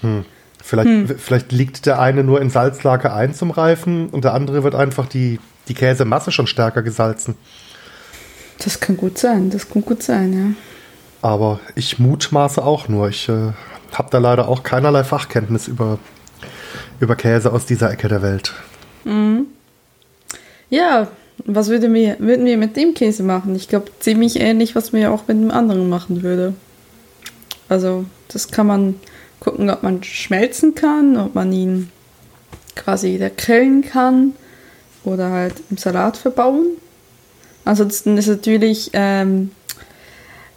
Hm. 0.00 0.24
Vielleicht, 0.62 0.88
hm. 0.88 1.18
vielleicht 1.18 1.52
liegt 1.52 1.86
der 1.86 1.98
eine 1.98 2.22
nur 2.22 2.40
in 2.40 2.50
Salzlake 2.50 3.12
ein 3.12 3.34
zum 3.34 3.50
Reifen 3.50 4.08
und 4.10 4.24
der 4.24 4.34
andere 4.34 4.62
wird 4.62 4.74
einfach 4.74 5.06
die 5.06 5.38
die 5.70 5.74
Käsemasse 5.74 6.32
schon 6.32 6.46
stärker 6.46 6.82
gesalzen. 6.82 7.36
Das 8.58 8.80
kann 8.80 8.96
gut 8.96 9.18
sein, 9.18 9.50
das 9.50 9.70
kann 9.70 9.82
gut 9.82 10.02
sein, 10.02 10.32
ja. 10.32 11.28
Aber 11.28 11.60
ich 11.76 11.98
mutmaße 11.98 12.62
auch 12.62 12.88
nur. 12.88 13.08
Ich 13.08 13.28
äh, 13.28 13.52
habe 13.92 14.08
da 14.10 14.18
leider 14.18 14.48
auch 14.48 14.62
keinerlei 14.62 15.04
Fachkenntnis 15.04 15.68
über, 15.68 15.98
über 16.98 17.14
Käse 17.14 17.52
aus 17.52 17.66
dieser 17.66 17.90
Ecke 17.90 18.08
der 18.08 18.20
Welt. 18.22 18.52
Mhm. 19.04 19.46
Ja, 20.68 21.08
was 21.44 21.68
würde 21.68 21.92
wir, 21.92 22.16
würden 22.18 22.44
wir 22.44 22.58
mit 22.58 22.76
dem 22.76 22.94
Käse 22.94 23.22
machen? 23.22 23.54
Ich 23.54 23.68
glaube, 23.68 23.90
ziemlich 24.00 24.40
ähnlich, 24.40 24.74
was 24.74 24.92
wir 24.92 25.12
auch 25.12 25.28
mit 25.28 25.38
dem 25.38 25.50
anderen 25.50 25.88
machen 25.88 26.22
würde. 26.22 26.54
Also, 27.68 28.04
das 28.28 28.50
kann 28.50 28.66
man 28.66 28.96
gucken, 29.40 29.70
ob 29.70 29.82
man 29.82 30.02
schmelzen 30.02 30.74
kann, 30.74 31.16
ob 31.16 31.34
man 31.34 31.52
ihn 31.52 31.90
quasi 32.76 33.14
wieder 33.14 33.30
grillen 33.30 33.82
kann 33.82 34.34
oder 35.04 35.30
halt 35.30 35.54
im 35.70 35.76
Salat 35.76 36.16
verbauen. 36.16 36.76
Ansonsten 37.64 38.16
ist 38.16 38.26
natürlich, 38.26 38.90
ähm, 38.92 39.50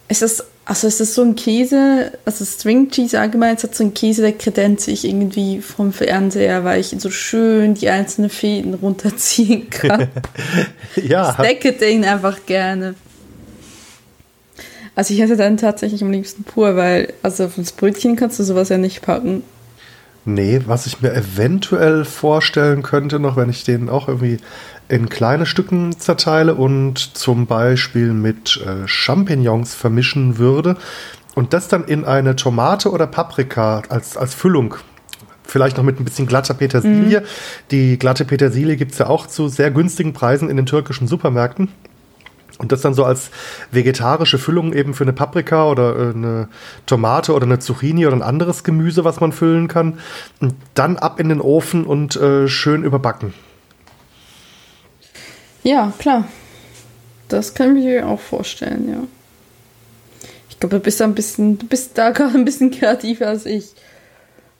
ist 0.08 0.22
das, 0.22 0.46
also 0.66 0.88
ist 0.88 1.00
das 1.00 1.14
so 1.14 1.22
ein 1.22 1.36
Käse, 1.36 2.14
also 2.26 2.46
String 2.46 2.90
Cheese 2.90 3.20
allgemein 3.20 3.56
ist 3.56 3.64
halt 3.64 3.76
so 3.76 3.84
ein 3.84 3.94
Käse, 3.94 4.22
der 4.22 4.34
kredenzt 4.34 4.86
sich 4.86 5.06
irgendwie 5.06 5.62
vom 5.62 5.92
Fernseher, 5.92 6.64
weil 6.64 6.80
ich 6.80 6.96
so 6.98 7.10
schön 7.10 7.74
die 7.74 7.90
einzelnen 7.90 8.30
Fäden 8.30 8.74
runterziehen 8.74 9.70
kann. 9.70 10.08
ja. 10.96 11.32
Ich 11.32 11.46
decke 11.46 11.74
den 11.74 12.06
einfach 12.06 12.46
gerne. 12.46 12.96
Also 14.96 15.14
ich 15.14 15.20
hätte 15.20 15.38
dann 15.38 15.58
tatsächlich 15.58 16.04
am 16.04 16.12
liebsten 16.12 16.44
pur, 16.44 16.76
weil 16.76 17.14
also 17.24 17.46
aufs 17.46 17.72
Brötchen 17.72 18.16
kannst 18.16 18.40
du 18.40 18.44
sowas 18.44 18.70
ja 18.70 18.78
nicht 18.78 19.02
packen. 19.02 19.44
Nee, 20.26 20.62
was 20.68 20.86
ich 20.86 21.02
mir 21.02 21.14
eventuell 21.14 22.06
vorstellen 22.06 22.82
könnte, 22.82 23.20
noch 23.20 23.36
wenn 23.36 23.50
ich 23.50 23.64
den 23.64 23.90
auch 23.90 24.08
irgendwie 24.08 24.38
in 24.88 25.10
kleine 25.10 25.46
Stücken 25.46 25.98
zerteile 25.98 26.56
und 26.56 27.18
zum 27.18 27.46
Beispiel 27.46 28.14
mit 28.14 28.62
äh, 28.66 28.88
Champignons 28.88 29.76
vermischen 29.76 30.38
würde 30.38 30.78
und 31.36 31.54
das 31.54 31.68
dann 31.68 31.84
in 31.86 32.06
eine 32.06 32.36
Tomate 32.36 32.92
oder 32.92 33.08
Paprika 33.08 33.82
als, 33.90 34.16
als 34.16 34.34
Füllung 34.34 34.76
vielleicht 35.46 35.78
noch 35.78 35.84
mit 35.84 36.00
ein 36.00 36.06
bisschen 36.06 36.26
glatter 36.26 36.54
Petersilie. 36.54 37.20
Mhm. 37.20 37.26
Die 37.72 38.00
glatte 38.00 38.26
Petersilie 38.26 38.78
gibt 38.78 38.94
es 38.94 38.98
ja 39.00 39.08
auch 39.08 39.28
zu 39.28 39.50
sehr 39.50 39.72
günstigen 39.72 40.14
Preisen 40.14 40.50
in 40.50 40.58
den 40.58 40.66
türkischen 40.66 41.08
Supermärkten. 41.08 41.70
Und 42.60 42.72
das 42.72 42.82
dann 42.82 42.94
so 42.94 43.04
als 43.04 43.32
vegetarische 43.72 44.38
Füllung 44.38 44.74
eben 44.74 44.94
für 44.94 45.04
eine 45.04 45.14
Paprika 45.14 45.68
oder 45.70 45.96
äh, 45.96 46.14
eine 46.14 46.50
Tomate 46.86 47.34
oder 47.34 47.46
eine 47.46 47.60
Zucchini 47.60 48.06
oder 48.06 48.16
ein 48.16 48.22
anderes 48.22 48.64
Gemüse, 48.64 49.04
was 49.04 49.20
man 49.20 49.32
füllen 49.32 49.68
kann. 49.68 50.00
Und 50.40 50.54
dann 50.76 50.98
ab 50.98 51.20
in 51.20 51.30
den 51.30 51.42
Ofen 51.42 51.86
und 51.86 52.16
äh, 52.16 52.48
schön 52.48 52.84
überbacken. 52.84 53.34
Ja, 55.64 55.94
klar. 55.98 56.26
Das 57.30 57.54
kann 57.56 57.76
ich 57.76 57.84
mir 57.84 58.08
auch 58.08 58.20
vorstellen, 58.20 58.90
ja. 58.90 60.30
Ich 60.50 60.60
glaube, 60.60 60.76
du 60.76 60.82
bist 60.84 61.00
da 61.00 61.06
ein 61.06 61.16
bisschen, 61.16 61.58
du 61.58 61.66
bist 61.66 61.98
da 61.98 62.10
gerade 62.12 62.36
ein 62.36 62.46
bisschen 62.46 62.70
kreativer 62.70 63.28
als 63.28 63.46
ich. 63.46 63.72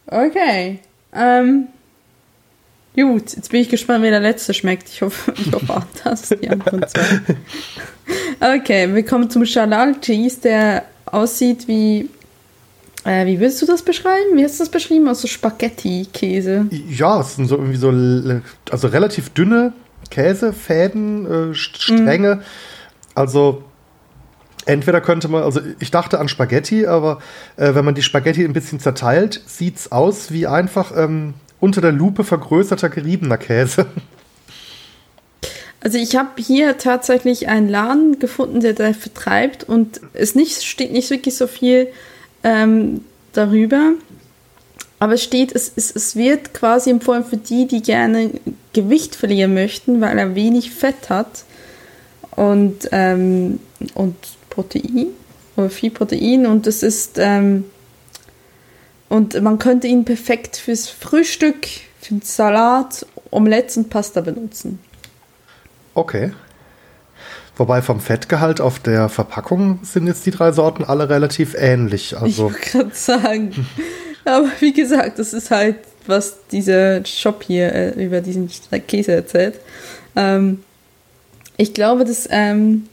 Okay. 0.08 0.80
Ähm, 1.14 1.68
Gut, 2.96 3.36
jetzt 3.36 3.50
bin 3.50 3.62
ich 3.62 3.70
gespannt, 3.70 4.04
wie 4.04 4.10
der 4.10 4.20
letzte 4.20 4.54
schmeckt. 4.54 4.88
Ich 4.90 5.02
hoffe, 5.02 5.34
ich 5.36 5.52
hoffe 5.52 5.74
auch, 5.74 5.86
dass 6.04 6.30
die 6.30 6.50
anderen 6.50 6.86
zwei. 6.88 7.02
Okay, 8.58 8.94
wir 8.94 9.04
kommen 9.04 9.30
zum 9.30 9.46
Shalal 9.46 10.00
Cheese, 10.00 10.42
der 10.42 10.86
aussieht 11.06 11.68
wie. 11.68 12.10
Äh, 13.06 13.26
wie 13.26 13.40
willst 13.40 13.62
du 13.62 13.66
das 13.66 13.82
beschreiben? 13.82 14.36
Wie 14.38 14.44
hast 14.44 14.60
du 14.60 14.64
das 14.64 14.70
beschrieben? 14.70 15.08
Also 15.08 15.28
Spaghetti-Käse. 15.28 16.68
Ja, 16.90 17.20
es 17.20 17.36
sind 17.36 17.48
so 17.48 17.58
irgendwie 17.58 17.78
so 17.78 17.90
also 18.72 18.88
relativ 18.88 19.30
dünne 19.32 19.74
Käsefäden, 20.10 21.52
äh, 21.52 21.54
Stränge. 21.54 22.36
Mm. 22.36 22.42
Also 23.16 23.64
entweder 24.66 25.02
könnte 25.02 25.28
man, 25.28 25.44
also 25.44 25.60
ich 25.80 25.92
dachte 25.92 26.20
an 26.20 26.30
Spaghetti, 26.30 26.86
aber 26.86 27.20
äh, 27.58 27.76
wenn 27.76 27.84
man 27.84 27.96
die 27.96 28.04
Spaghetti 28.04 28.46
ein 28.46 28.54
bisschen 28.54 28.80
zerteilt, 28.80 29.42
sieht 29.48 29.78
es 29.78 29.92
aus 29.92 30.32
wie 30.32 30.48
einfach 30.48 30.94
ähm, 30.96 31.34
unter 31.64 31.80
der 31.80 31.94
Lupe 31.94 32.26
vergrößerter 32.26 32.90
geriebener 32.90 33.38
Käse. 33.38 33.86
Also 35.80 35.98
ich 35.98 36.18
habe 36.18 36.42
hier 36.42 36.78
tatsächlich 36.78 37.48
einen 37.48 37.70
Laden 37.70 38.20
gefunden, 38.20 38.60
der 38.60 38.74
da 38.74 38.92
vertreibt 38.92 39.64
und 39.64 40.02
es 40.14 40.36
nicht, 40.36 40.64
steht 40.64 40.92
nicht 40.92 41.10
wirklich 41.10 41.38
so 41.38 41.48
viel 41.48 41.88
ähm, 42.44 43.06
darüber. 43.32 43.94
Aber 45.00 45.14
es 45.14 45.24
steht, 45.24 45.54
es, 45.54 45.72
es, 45.78 45.96
es 45.96 46.18
wird 46.18 46.54
quasi 46.54 46.90
empfohlen 46.90 47.24
für 47.24 47.38
die, 47.38 47.66
die 47.66 47.82
gerne 47.82 48.32
Gewicht 48.74 49.16
verlieren 49.16 49.54
möchten, 49.54 50.02
weil 50.02 50.20
er 50.20 50.36
wenig 50.36 50.72
Fett 50.72 51.10
hat 51.10 51.46
und, 52.36 52.90
ähm, 52.92 53.60
und 53.94 54.16
Protein 54.50 55.08
oder 55.56 55.70
viel 55.70 55.92
Protein 55.92 56.46
und 56.46 56.68
es 56.68 56.84
ist 56.84 57.18
ähm, 57.20 57.64
und 59.14 59.40
man 59.44 59.60
könnte 59.60 59.86
ihn 59.86 60.06
perfekt 60.06 60.58
fürs 60.58 60.90
Frühstück, 60.90 61.68
für 62.02 62.16
den 62.16 62.24
Salat, 62.24 63.06
Omelette 63.30 63.82
und 63.82 63.92
Pasta 63.92 64.22
benutzen. 64.22 64.80
Okay. 65.94 66.32
Wobei 67.56 67.84
vom 67.84 68.00
Fettgehalt 68.00 68.60
auf 68.60 68.80
der 68.80 69.10
Verpackung 69.10 69.78
sind 69.84 70.08
jetzt 70.08 70.26
die 70.26 70.32
drei 70.32 70.52
Sorten 70.52 70.84
alle 70.84 71.10
relativ 71.10 71.54
ähnlich. 71.56 72.16
Also 72.16 72.26
ich 72.26 72.38
wollte 72.40 72.60
gerade 72.60 72.96
sagen. 72.96 73.68
Aber 74.26 74.48
wie 74.60 74.74
gesagt, 74.74 75.20
das 75.20 75.34
ist 75.34 75.52
halt, 75.52 75.76
was 76.08 76.48
dieser 76.52 77.06
Shop 77.06 77.44
hier 77.44 77.72
äh, 77.72 78.04
über 78.04 78.20
diesen 78.20 78.50
Käse 78.88 79.12
erzählt. 79.12 79.60
Ähm, 80.16 80.64
ich 81.58 81.76
glaube, 81.76 82.04
dass. 82.04 82.28
Ähm, 82.32 82.90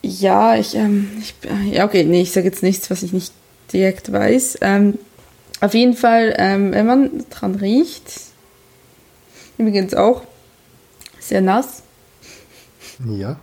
ja, 0.00 0.56
ich, 0.56 0.74
ähm, 0.74 1.10
ich. 1.20 1.34
Ja, 1.70 1.84
okay, 1.84 2.04
nee, 2.04 2.22
ich 2.22 2.32
sage 2.32 2.46
jetzt 2.46 2.62
nichts, 2.62 2.90
was 2.90 3.02
ich 3.02 3.12
nicht 3.12 3.34
direkt 3.72 4.12
weiß. 4.12 4.58
Ähm, 4.62 4.98
auf 5.60 5.74
jeden 5.74 5.94
Fall, 5.94 6.34
ähm, 6.38 6.72
wenn 6.72 6.86
man 6.86 7.24
dran 7.30 7.54
riecht, 7.54 8.12
übrigens 9.58 9.94
auch 9.94 10.22
sehr 11.18 11.40
nass. 11.40 11.82
Ja. 13.04 13.36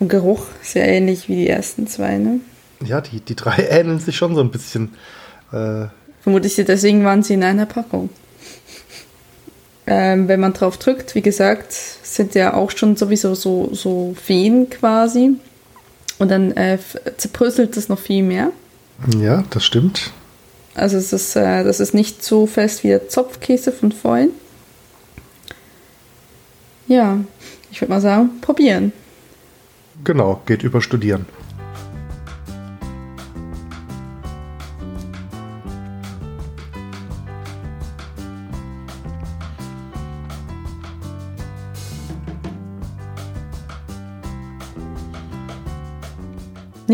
Und 0.00 0.08
Geruch 0.08 0.46
sehr 0.62 0.86
ähnlich 0.86 1.28
wie 1.28 1.36
die 1.36 1.48
ersten 1.48 1.86
zwei, 1.86 2.18
ne? 2.18 2.40
Ja, 2.84 3.00
die, 3.00 3.20
die 3.20 3.36
drei 3.36 3.56
ähneln 3.70 3.98
sich 3.98 4.16
schon 4.16 4.34
so 4.34 4.40
ein 4.40 4.50
bisschen. 4.50 4.94
Äh 5.52 5.86
Vermutlich 6.20 6.54
deswegen 6.56 7.04
waren 7.04 7.22
sie 7.22 7.34
in 7.34 7.44
einer 7.44 7.66
Packung. 7.66 8.10
Ähm, 9.86 10.28
wenn 10.28 10.40
man 10.40 10.54
drauf 10.54 10.78
drückt, 10.78 11.14
wie 11.14 11.20
gesagt, 11.20 11.72
sind 11.72 12.34
ja 12.34 12.54
auch 12.54 12.70
schon 12.70 12.96
sowieso 12.96 13.34
so, 13.34 13.74
so 13.74 14.14
Feen 14.14 14.70
quasi. 14.70 15.36
Und 16.18 16.30
dann 16.30 16.52
äh, 16.52 16.78
zerbröselt 17.16 17.76
es 17.76 17.88
noch 17.88 17.98
viel 17.98 18.22
mehr. 18.22 18.52
Ja, 19.18 19.44
das 19.50 19.64
stimmt. 19.64 20.12
Also 20.74 20.96
es 20.96 21.12
ist, 21.12 21.36
äh, 21.36 21.64
das 21.64 21.80
ist 21.80 21.94
nicht 21.94 22.22
so 22.24 22.46
fest 22.46 22.84
wie 22.84 22.88
der 22.88 23.08
Zopfkäse 23.08 23.72
von 23.72 23.92
vorhin. 23.92 24.30
Ja, 26.86 27.18
ich 27.70 27.80
würde 27.80 27.92
mal 27.92 28.00
sagen, 28.00 28.40
probieren. 28.40 28.92
Genau, 30.04 30.42
geht 30.46 30.62
über 30.62 30.80
Studieren. 30.80 31.26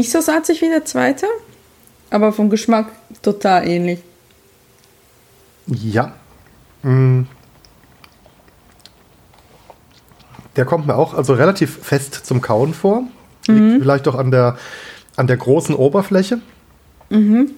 Nicht 0.00 0.12
so 0.12 0.22
salzig 0.22 0.62
wie 0.62 0.70
der 0.70 0.86
zweite, 0.86 1.26
aber 2.08 2.32
vom 2.32 2.48
Geschmack 2.48 2.86
total 3.20 3.68
ähnlich. 3.68 3.98
Ja. 5.66 6.14
Mm. 6.82 7.24
Der 10.56 10.64
kommt 10.64 10.86
mir 10.86 10.94
auch 10.94 11.12
also 11.12 11.34
relativ 11.34 11.80
fest 11.82 12.14
zum 12.14 12.40
Kauen 12.40 12.72
vor. 12.72 13.02
Liegt 13.46 13.60
mhm. 13.60 13.78
vielleicht 13.78 14.08
auch 14.08 14.14
an 14.14 14.30
der, 14.30 14.56
an 15.16 15.26
der 15.26 15.36
großen 15.36 15.74
Oberfläche. 15.74 16.40
Mhm. 17.10 17.50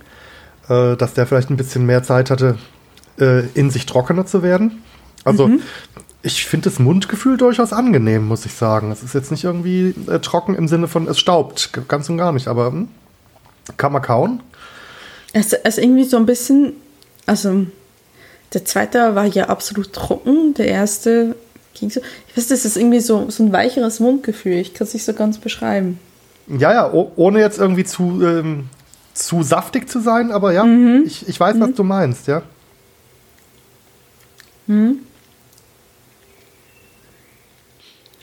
Äh, 0.68 0.96
dass 0.96 1.14
der 1.14 1.28
vielleicht 1.28 1.50
ein 1.50 1.56
bisschen 1.56 1.86
mehr 1.86 2.02
Zeit 2.02 2.28
hatte, 2.28 2.58
äh, 3.20 3.46
in 3.54 3.70
sich 3.70 3.86
trockener 3.86 4.26
zu 4.26 4.42
werden. 4.42 4.82
Also 5.22 5.46
mhm 5.46 5.62
ich 6.22 6.46
finde 6.46 6.70
das 6.70 6.78
Mundgefühl 6.78 7.36
durchaus 7.36 7.72
angenehm, 7.72 8.26
muss 8.26 8.46
ich 8.46 8.54
sagen. 8.54 8.92
Es 8.92 9.02
ist 9.02 9.14
jetzt 9.14 9.30
nicht 9.30 9.44
irgendwie 9.44 9.94
äh, 10.08 10.20
trocken 10.20 10.54
im 10.54 10.68
Sinne 10.68 10.88
von, 10.88 11.08
es 11.08 11.18
staubt, 11.18 11.70
ganz 11.88 12.08
und 12.08 12.16
gar 12.16 12.32
nicht, 12.32 12.48
aber 12.48 12.66
hm, 12.66 12.88
kann 13.76 13.92
man 13.92 14.02
kauen. 14.02 14.40
Es 15.32 15.52
ist 15.52 15.78
irgendwie 15.78 16.04
so 16.04 16.16
ein 16.16 16.26
bisschen, 16.26 16.74
also 17.26 17.66
der 18.52 18.64
zweite 18.64 19.14
war 19.14 19.26
ja 19.26 19.48
absolut 19.48 19.92
trocken, 19.92 20.54
der 20.54 20.68
erste 20.68 21.34
ging 21.74 21.90
so. 21.90 22.00
Ich 22.28 22.36
weiß, 22.36 22.48
das 22.48 22.64
ist 22.64 22.76
irgendwie 22.76 23.00
so, 23.00 23.30
so 23.30 23.42
ein 23.42 23.52
weicheres 23.52 23.98
Mundgefühl, 23.98 24.54
ich 24.54 24.74
kann 24.74 24.86
es 24.86 24.94
nicht 24.94 25.04
so 25.04 25.14
ganz 25.14 25.38
beschreiben. 25.38 25.98
Ja, 26.46 26.72
ja, 26.72 26.92
ohne 26.92 27.40
jetzt 27.40 27.58
irgendwie 27.58 27.84
zu, 27.84 28.22
ähm, 28.22 28.68
zu 29.14 29.42
saftig 29.42 29.88
zu 29.88 30.00
sein, 30.00 30.30
aber 30.30 30.52
ja, 30.52 30.64
mhm. 30.64 31.04
ich, 31.06 31.28
ich 31.28 31.40
weiß, 31.40 31.56
mhm. 31.56 31.60
was 31.60 31.72
du 31.74 31.84
meinst, 31.84 32.26
ja. 32.26 32.42
Mhm. 34.66 35.00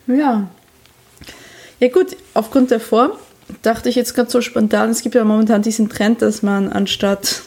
Ja. 0.10 0.48
Ja 1.80 1.88
gut, 1.88 2.17
aufgrund 2.34 2.72
der 2.72 2.80
Form 2.80 3.12
dachte 3.62 3.89
ich 3.89 3.95
jetzt 3.95 4.15
ganz 4.15 4.32
so 4.32 4.41
spontan, 4.41 4.89
es 4.89 5.02
gibt 5.02 5.15
ja 5.15 5.24
momentan 5.24 5.62
diesen 5.62 5.89
Trend, 5.89 6.22
dass 6.22 6.43
man 6.43 6.69
anstatt, 6.69 7.43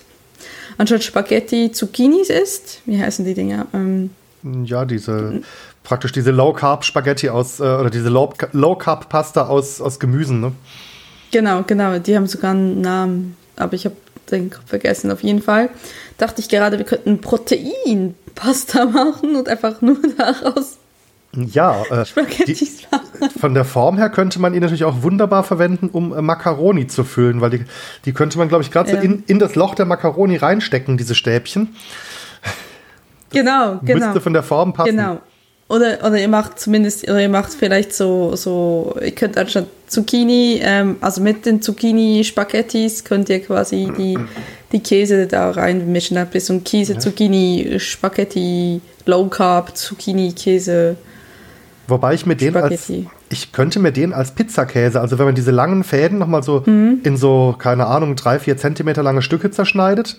anstatt 0.79 1.05
Spaghetti 1.05 1.71
Zucchinis 1.73 2.31
isst. 2.31 2.81
Wie 2.87 3.01
heißen 3.01 3.25
die 3.25 3.35
Dinger? 3.35 3.67
Ähm, 3.75 4.11
ja, 4.65 4.85
diese 4.85 5.43
praktisch 5.83 6.13
diese 6.13 6.31
Low 6.31 6.53
Carb 6.53 6.85
Spaghetti 6.85 7.29
aus 7.29 7.61
äh, 7.61 7.65
oder 7.65 7.91
diese 7.91 8.09
Low, 8.09 8.33
Low 8.53 8.77
Carb 8.77 9.09
Pasta 9.09 9.47
aus, 9.47 9.81
aus 9.81 9.99
Gemüsen, 9.99 10.41
ne? 10.41 10.53
Genau, 11.31 11.63
genau, 11.67 11.99
die 11.99 12.17
haben 12.17 12.27
sogar 12.27 12.53
einen 12.53 12.81
Namen, 12.81 13.37
aber 13.57 13.75
ich 13.75 13.85
habe 13.85 13.97
den 14.31 14.51
Kopf 14.51 14.69
vergessen. 14.69 15.11
Auf 15.11 15.23
jeden 15.23 15.43
Fall 15.43 15.71
dachte 16.19 16.41
ich 16.41 16.49
gerade, 16.49 16.79
wir 16.79 16.85
könnten 16.85 17.21
Proteinpasta 17.21 18.85
machen 18.93 19.37
und 19.37 19.49
einfach 19.49 19.81
nur 19.81 19.99
daraus 20.17 20.79
ja, 21.35 21.83
äh, 21.91 22.05
die, 22.47 22.57
von 23.39 23.55
der 23.55 23.65
Form 23.65 23.97
her 23.97 24.11
könnte 24.11 24.39
man 24.39 24.53
ihn 24.53 24.61
natürlich 24.61 24.85
auch 24.85 25.03
wunderbar 25.03 25.45
verwenden, 25.45 25.89
um 25.91 26.13
äh, 26.13 26.21
Macaroni 26.21 26.89
zu 26.89 27.05
füllen, 27.05 27.41
weil 27.41 27.51
die, 27.51 27.65
die 28.05 28.13
könnte 28.13 28.37
man, 28.37 28.49
glaube 28.49 28.63
ich, 28.63 28.71
gerade 28.71 28.91
ja. 28.91 28.97
so 28.97 29.03
in, 29.03 29.25
in 29.27 29.39
das 29.39 29.55
Loch 29.55 29.75
der 29.75 29.87
Macaroni 29.87 30.37
reinstecken, 30.37 30.99
diese 30.99 31.15
Stäbchen. 31.15 31.75
genau, 33.31 33.81
genau. 33.85 34.07
Müsste 34.07 34.21
von 34.21 34.35
der 34.35 34.43
Form 34.43 34.75
passen. 34.75 34.91
Genau. 34.91 35.21
Oder, 35.69 36.05
oder 36.05 36.19
ihr 36.19 36.29
macht 36.29 36.61
zumindest, 36.61 37.05
oder 37.05 37.23
ihr 37.23 37.31
macht 37.31 37.55
vielleicht 37.55 37.95
so, 37.95 38.37
so 38.37 38.95
ihr 39.03 39.13
könnt 39.13 39.39
anstatt 39.39 39.69
Zucchini, 39.87 40.61
ähm, 40.63 40.97
also 41.01 41.23
mit 41.23 41.47
den 41.47 41.63
Zucchini-Spaghettis 41.63 43.05
könnt 43.05 43.31
ihr 43.31 43.41
quasi 43.41 43.91
die, 43.97 44.19
die 44.71 44.81
Käse 44.81 45.27
da 45.27 45.51
reinmischen. 45.51 46.19
Ein 46.19 46.29
bisschen 46.29 46.63
Käse, 46.63 46.95
ja. 46.95 46.99
Zucchini, 46.99 47.77
Spaghetti, 47.79 48.83
Low 49.07 49.29
Carb, 49.29 49.75
Zucchini, 49.75 50.33
Käse. 50.33 50.97
Wobei 51.93 52.15
ich 52.15 52.25
mir 52.25 52.37
den 52.37 52.53
Spaghetti. 52.53 53.07
als, 53.07 53.29
ich 53.29 53.53
könnte 53.53 53.79
mir 53.79 53.93
den 53.93 54.15
als 54.15 54.31
Pizzakäse, 54.31 54.99
also 54.99 55.19
wenn 55.19 55.27
man 55.27 55.35
diese 55.35 55.51
langen 55.51 55.85
Fäden 55.85 56.19
nochmal 56.19 56.43
so 56.43 56.63
mhm. 56.65 57.01
in 57.03 57.19
so, 57.19 57.55
keine 57.59 57.87
Ahnung, 57.87 58.17
drei, 58.17 58.39
vier 58.39 58.57
Zentimeter 58.57 59.03
lange 59.03 59.21
Stücke 59.21 59.51
zerschneidet 59.51 60.19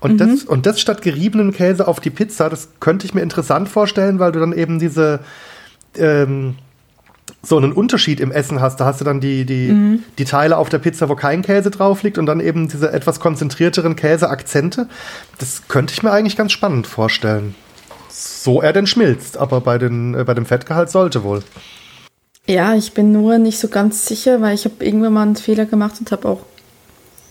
und, 0.00 0.14
mhm. 0.14 0.18
das, 0.18 0.42
und 0.42 0.66
das 0.66 0.80
statt 0.80 1.00
geriebenen 1.00 1.52
Käse 1.52 1.86
auf 1.86 2.00
die 2.00 2.10
Pizza, 2.10 2.50
das 2.50 2.70
könnte 2.80 3.06
ich 3.06 3.14
mir 3.14 3.20
interessant 3.20 3.68
vorstellen, 3.68 4.18
weil 4.18 4.32
du 4.32 4.40
dann 4.40 4.52
eben 4.52 4.80
diese, 4.80 5.20
ähm, 5.96 6.56
so 7.40 7.56
einen 7.56 7.72
Unterschied 7.72 8.18
im 8.18 8.32
Essen 8.32 8.60
hast. 8.60 8.80
Da 8.80 8.84
hast 8.84 9.00
du 9.00 9.04
dann 9.04 9.20
die, 9.20 9.44
die, 9.44 9.70
mhm. 9.70 10.02
die 10.18 10.24
Teile 10.24 10.56
auf 10.56 10.68
der 10.70 10.78
Pizza, 10.78 11.08
wo 11.08 11.14
kein 11.14 11.42
Käse 11.42 11.70
drauf 11.70 12.02
liegt 12.02 12.18
und 12.18 12.26
dann 12.26 12.40
eben 12.40 12.68
diese 12.68 12.92
etwas 12.92 13.20
konzentrierteren 13.20 13.94
Käseakzente. 13.94 14.88
Das 15.38 15.62
könnte 15.68 15.92
ich 15.92 16.02
mir 16.02 16.10
eigentlich 16.10 16.36
ganz 16.36 16.50
spannend 16.50 16.88
vorstellen 16.88 17.54
so 18.12 18.60
er 18.60 18.72
denn 18.72 18.86
schmilzt. 18.86 19.36
Aber 19.36 19.60
bei, 19.60 19.78
den, 19.78 20.14
äh, 20.14 20.24
bei 20.24 20.34
dem 20.34 20.46
Fettgehalt 20.46 20.90
sollte 20.90 21.24
wohl. 21.24 21.42
Ja, 22.46 22.74
ich 22.74 22.92
bin 22.92 23.12
nur 23.12 23.38
nicht 23.38 23.58
so 23.58 23.68
ganz 23.68 24.06
sicher, 24.06 24.40
weil 24.40 24.54
ich 24.54 24.64
habe 24.64 24.84
irgendwann 24.84 25.12
mal 25.12 25.22
einen 25.22 25.36
Fehler 25.36 25.64
gemacht 25.64 25.94
und 26.00 26.10
habe 26.10 26.28
auch 26.28 26.40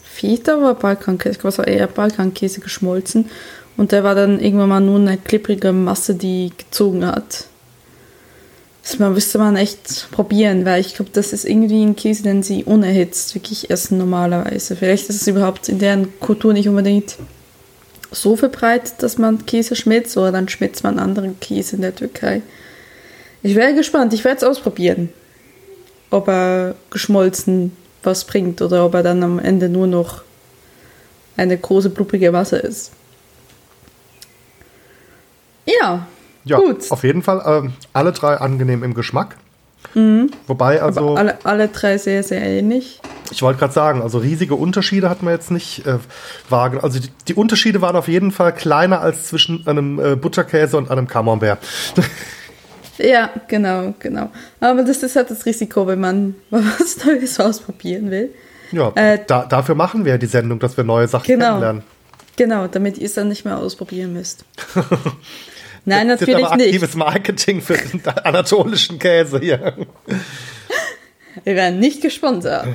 Feta 0.04 0.56
oder 0.56 0.76
Balkankäse, 0.76 1.32
ich 1.32 1.40
glaube, 1.40 1.50
es 1.50 1.58
war 1.58 1.68
eher 1.68 1.88
Balkankäse 1.88 2.62
geschmolzen. 2.62 3.30
Und 3.78 3.92
der 3.92 4.04
war 4.04 4.16
dann 4.16 4.40
irgendwann 4.40 4.70
mal 4.70 4.82
nur 4.82 5.00
eine 5.00 5.18
klipprige 5.18 5.72
Masse, 5.72 6.16
die 6.16 6.52
gezogen 6.58 7.06
hat. 7.06 7.46
Das 8.84 9.00
müsste 9.00 9.38
man 9.38 9.56
echt 9.56 10.10
probieren, 10.12 10.66
weil 10.66 10.82
ich 10.82 10.96
glaube, 10.96 11.12
das 11.14 11.34
ist 11.34 11.46
irgendwie 11.46 11.84
ein 11.84 11.96
Käse, 11.96 12.24
den 12.24 12.44
sie 12.44 12.64
unerhitzt 12.64 13.36
wirklich 13.36 13.70
essen 13.70 13.98
normalerweise. 13.98 14.76
Vielleicht 14.76 15.10
ist 15.10 15.22
es 15.22 15.28
überhaupt 15.28 15.70
in 15.70 15.80
deren 15.80 16.20
Kultur 16.20 16.54
nicht 16.54 16.68
unbedingt 16.68 17.18
so 18.12 18.36
verbreitet, 18.36 18.96
dass 19.00 19.18
man 19.18 19.46
Käse 19.46 19.76
schmilzt, 19.76 20.18
oder 20.18 20.32
dann 20.32 20.50
schmilzt 20.50 20.84
man 20.84 21.00
anderen 21.00 21.40
Käse 21.40 21.78
in 21.78 21.82
der 21.82 21.96
Türkei. 21.96 22.42
Ich 23.42 23.56
wäre 23.56 23.74
gespannt, 23.74 24.14
ich 24.14 24.24
werde 24.24 24.38
es 24.38 24.44
ausprobieren, 24.44 25.10
ob 26.10 26.28
er 26.28 26.76
geschmolzen 26.90 27.76
was 28.04 28.26
bringt 28.26 28.62
oder 28.62 28.86
ob 28.86 28.94
er 28.94 29.04
dann 29.04 29.24
am 29.24 29.40
Ende 29.40 29.70
nur 29.70 29.88
noch 29.88 30.24
eine 31.38 31.58
große 31.58 31.90
blubbrige 31.90 32.32
Masse 32.32 32.58
ist. 32.58 32.92
Ja, 35.66 36.08
ja, 36.44 36.58
Gut. 36.58 36.92
auf 36.92 37.04
jeden 37.04 37.22
Fall 37.22 37.42
ähm, 37.46 37.74
alle 37.94 38.12
drei 38.12 38.36
angenehm 38.36 38.84
im 38.84 38.94
Geschmack. 38.94 39.38
Mhm. 39.94 40.32
Wobei 40.48 40.82
also. 40.82 41.16
alle, 41.16 41.38
alle 41.44 41.68
drei 41.68 41.98
sehr, 41.98 42.24
sehr 42.24 42.42
ähnlich. 42.42 43.00
Ich 43.32 43.42
wollte 43.42 43.60
gerade 43.60 43.74
sagen, 43.74 44.02
also 44.02 44.20
riesige 44.20 44.56
Unterschiede 44.56 45.10
hat 45.10 45.24
man 45.24 45.34
jetzt 45.34 45.52
nicht 45.52 45.86
äh, 45.86 45.98
wahrgenommen. 46.50 46.84
Also 46.84 47.00
die, 47.00 47.10
die, 47.28 47.34
Unterschiede 47.34 47.82
waren 47.82 47.96
auf 47.96 48.08
jeden 48.08 48.32
Fall 48.32 48.54
kleiner 48.54 49.02
als 49.02 49.28
zwischen 49.28 49.66
einem 49.68 50.00
äh, 50.00 50.16
Butterkäse 50.16 50.78
und 50.78 50.92
einem 50.92 51.08
Camembert. 51.08 51.60
ja, 52.98 53.30
genau, 53.48 53.94
genau. 54.00 54.30
Aber 54.60 54.84
das 54.84 55.04
ist 55.04 55.16
halt 55.16 55.32
das 55.32 55.46
Risiko, 55.46 55.88
wenn 55.88 56.00
man 56.00 56.36
was 56.50 57.06
Neues 57.06 57.40
ausprobieren 57.40 58.12
will. 58.12 58.30
Ja, 58.72 58.92
äh, 58.96 59.20
da, 59.26 59.46
dafür 59.46 59.76
machen 59.76 60.06
wir 60.06 60.18
die 60.18 60.28
Sendung, 60.28 60.60
dass 60.60 60.78
wir 60.78 60.84
neue 60.84 61.08
Sachen 61.08 61.26
genau, 61.26 61.46
kennenlernen. 61.46 61.84
Genau, 62.38 62.68
damit 62.68 62.98
ihr 62.98 63.06
es 63.06 63.14
dann 63.14 63.28
nicht 63.28 63.46
mehr 63.46 63.58
ausprobieren 63.58 64.14
müsst. 64.14 64.46
Nein, 65.86 66.08
das 66.08 66.20
natürlich 66.20 66.46
aber 66.46 66.54
aktives 66.54 66.82
nicht. 66.82 66.96
Marketing 66.96 67.62
für 67.62 67.74
den 67.74 68.02
anatolischen 68.24 69.00
Käse 69.00 69.40
hier. 69.40 69.76
Wir 71.44 71.56
werden 71.56 71.80
nicht 71.80 72.02
gesponsert. 72.02 72.68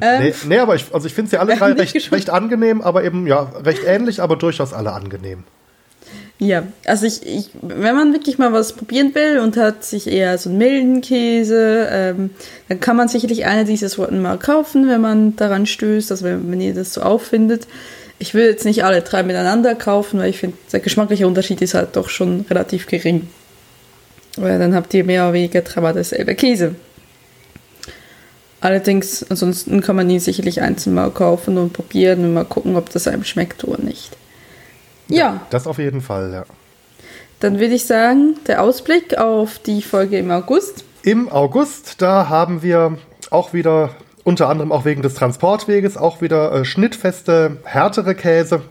Ähm, 0.00 0.22
nee, 0.22 0.34
nee, 0.48 0.58
aber 0.58 0.74
ich, 0.74 0.86
also 0.92 1.06
ich 1.06 1.14
finde 1.14 1.30
sie 1.30 1.38
alle 1.38 1.56
drei 1.56 1.72
recht, 1.72 2.12
recht 2.12 2.30
angenehm, 2.30 2.80
aber 2.80 3.04
eben 3.04 3.26
ja 3.26 3.52
recht 3.64 3.82
ähnlich, 3.86 4.20
aber 4.20 4.36
durchaus 4.36 4.72
alle 4.72 4.92
angenehm. 4.92 5.44
Ja, 6.38 6.64
also 6.84 7.06
ich, 7.06 7.24
ich, 7.24 7.50
wenn 7.62 7.94
man 7.94 8.12
wirklich 8.12 8.38
mal 8.38 8.52
was 8.52 8.72
probieren 8.72 9.14
will 9.14 9.38
und 9.38 9.56
hat 9.56 9.84
sich 9.84 10.08
eher 10.08 10.36
so 10.36 10.48
einen 10.50 10.58
milden 10.58 11.00
Käse, 11.00 11.88
ähm, 11.90 12.30
dann 12.68 12.80
kann 12.80 12.96
man 12.96 13.08
sicherlich 13.08 13.46
eine 13.46 13.64
dieser 13.64 13.88
Sorten 13.88 14.20
mal 14.20 14.38
kaufen, 14.38 14.88
wenn 14.88 15.00
man 15.00 15.36
daran 15.36 15.66
stößt, 15.66 16.10
also 16.10 16.24
wenn, 16.24 16.50
wenn 16.50 16.60
ihr 16.60 16.74
das 16.74 16.94
so 16.94 17.02
auffindet 17.02 17.68
ich 18.18 18.34
will 18.34 18.46
jetzt 18.46 18.64
nicht 18.64 18.84
alle 18.84 19.02
drei 19.02 19.22
miteinander 19.22 19.74
kaufen, 19.74 20.18
weil 20.18 20.30
ich 20.30 20.38
finde, 20.38 20.56
der 20.72 20.80
geschmackliche 20.80 21.26
Unterschied 21.26 21.60
ist 21.62 21.74
halt 21.74 21.96
doch 21.96 22.08
schon 22.08 22.46
relativ 22.48 22.86
gering. 22.86 23.28
Weil 24.36 24.58
dann 24.58 24.74
habt 24.74 24.94
ihr 24.94 25.04
mehr 25.04 25.24
oder 25.24 25.34
weniger 25.34 25.60
dreimal 25.62 25.94
dasselbe 25.94 26.34
Käse. 26.34 26.74
Allerdings, 28.64 29.22
ansonsten 29.28 29.82
kann 29.82 29.94
man 29.94 30.08
ihn 30.08 30.20
sicherlich 30.20 30.62
einzeln 30.62 30.94
mal 30.94 31.10
kaufen 31.10 31.58
und 31.58 31.74
probieren 31.74 32.24
und 32.24 32.32
mal 32.32 32.46
gucken, 32.46 32.76
ob 32.76 32.88
das 32.88 33.06
einem 33.06 33.22
schmeckt 33.22 33.62
oder 33.64 33.82
nicht. 33.82 34.16
Ja. 35.08 35.16
ja. 35.18 35.46
Das 35.50 35.66
auf 35.66 35.76
jeden 35.76 36.00
Fall, 36.00 36.32
ja. 36.32 36.44
Dann 37.40 37.60
würde 37.60 37.74
ich 37.74 37.84
sagen, 37.84 38.38
der 38.46 38.62
Ausblick 38.62 39.18
auf 39.18 39.58
die 39.58 39.82
Folge 39.82 40.16
im 40.16 40.30
August. 40.30 40.82
Im 41.02 41.30
August, 41.30 42.00
da 42.00 42.30
haben 42.30 42.62
wir 42.62 42.96
auch 43.28 43.52
wieder 43.52 43.90
unter 44.22 44.48
anderem 44.48 44.72
auch 44.72 44.86
wegen 44.86 45.02
des 45.02 45.12
Transportweges 45.12 45.98
auch 45.98 46.22
wieder 46.22 46.50
äh, 46.50 46.64
schnittfeste, 46.64 47.58
härtere 47.64 48.14
Käse. 48.14 48.62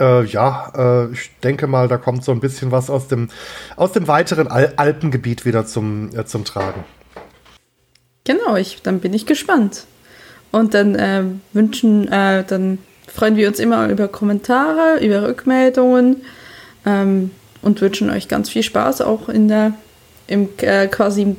Äh, 0.00 0.24
ja, 0.24 0.72
äh, 0.74 1.12
ich 1.12 1.32
denke 1.44 1.66
mal, 1.66 1.86
da 1.88 1.98
kommt 1.98 2.24
so 2.24 2.32
ein 2.32 2.40
bisschen 2.40 2.72
was 2.72 2.88
aus 2.88 3.08
dem, 3.08 3.28
aus 3.76 3.92
dem 3.92 4.08
weiteren 4.08 4.48
Al 4.48 4.72
Alpengebiet 4.76 5.44
wieder 5.44 5.66
zum, 5.66 6.16
äh, 6.16 6.24
zum 6.24 6.46
Tragen. 6.46 6.82
Genau, 8.26 8.56
ich, 8.56 8.82
dann 8.82 9.00
bin 9.00 9.14
ich 9.14 9.24
gespannt. 9.24 9.84
Und 10.52 10.74
dann 10.74 10.94
äh, 10.94 11.22
wünschen, 11.54 12.10
äh, 12.12 12.44
dann 12.44 12.78
freuen 13.06 13.36
wir 13.36 13.48
uns 13.48 13.58
immer 13.58 13.88
über 13.88 14.08
Kommentare, 14.08 14.98
über 15.00 15.26
Rückmeldungen 15.26 16.22
ähm, 16.84 17.30
und 17.62 17.80
wünschen 17.80 18.10
euch 18.10 18.28
ganz 18.28 18.50
viel 18.50 18.62
Spaß 18.62 19.00
auch 19.00 19.28
in 19.28 19.48
der 19.48 19.72
im 20.28 20.48
quasi 20.56 21.22
im 21.22 21.36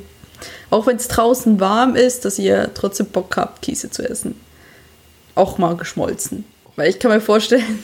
auch 0.70 0.86
wenn 0.86 0.96
es 0.96 1.08
draußen 1.08 1.60
warm 1.60 1.96
ist, 1.96 2.24
dass 2.24 2.38
ihr 2.38 2.70
trotzdem 2.74 3.06
Bock 3.06 3.36
habt, 3.36 3.62
Käse 3.62 3.90
zu 3.90 4.08
essen. 4.08 4.34
Auch 5.34 5.58
mal 5.58 5.76
geschmolzen. 5.76 6.44
Weil 6.76 6.90
ich 6.90 6.98
kann 6.98 7.10
mir 7.10 7.20
vorstellen, 7.20 7.82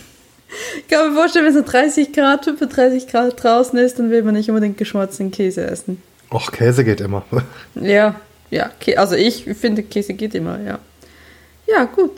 ich 0.79 0.89
kann 0.89 1.09
mir 1.09 1.15
vorstellen, 1.15 1.47
wenn 1.47 1.57
es 1.57 1.67
so 1.67 1.71
30 1.71 2.13
Grad, 2.13 2.45
35 2.45 3.09
Grad 3.09 3.43
draußen 3.43 3.79
ist, 3.79 3.99
dann 3.99 4.11
will 4.11 4.23
man 4.23 4.35
nicht 4.35 4.49
unbedingt 4.49 4.77
geschmolzenen 4.77 5.33
Käse 5.33 5.67
essen. 5.67 6.03
Och, 6.31 6.53
Käse 6.53 6.85
geht 6.85 7.01
immer. 7.01 7.25
ja, 7.75 8.21
ja. 8.55 8.71
Also 8.97 9.17
ich 9.17 9.45
finde, 9.45 9.83
Käse 9.83 10.15
geht 10.15 10.35
immer, 10.35 10.61
ja. 10.61 10.79
Ja, 11.67 11.85
gut. 11.85 12.13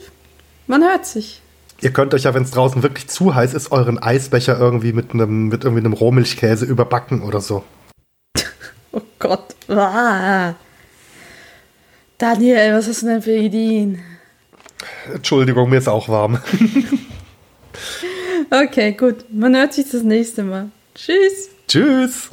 Man 0.66 0.82
hört 0.82 1.06
sich. 1.06 1.40
Ihr 1.80 1.92
könnt 1.92 2.14
euch 2.14 2.24
ja, 2.24 2.34
wenn 2.34 2.42
es 2.42 2.50
draußen 2.50 2.82
wirklich 2.82 3.08
zu 3.08 3.34
heiß 3.34 3.54
ist, 3.54 3.70
euren 3.70 3.98
Eisbecher 3.98 4.58
irgendwie 4.58 4.92
mit 4.92 5.12
einem 5.12 5.48
mit 5.48 5.64
irgendwie 5.64 5.84
einem 5.84 5.92
Rohmilchkäse 5.92 6.64
überbacken 6.64 7.22
oder 7.22 7.40
so. 7.40 7.64
Oh 8.92 9.02
Gott. 9.18 9.54
Ah. 9.68 10.54
Daniel, 12.16 12.72
was 12.72 12.88
hast 12.88 13.02
du 13.02 13.06
denn 13.06 13.20
für 13.20 13.36
Ideen? 13.36 14.00
Entschuldigung, 15.12 15.68
mir 15.68 15.76
ist 15.76 15.88
auch 15.88 16.08
warm. 16.08 16.40
okay, 18.50 18.92
gut. 18.92 19.26
Man 19.30 19.54
hört 19.54 19.74
sich 19.74 19.90
das 19.90 20.02
nächste 20.02 20.44
Mal. 20.44 20.70
Tschüss. 20.94 21.50
Tschüss. 21.68 22.30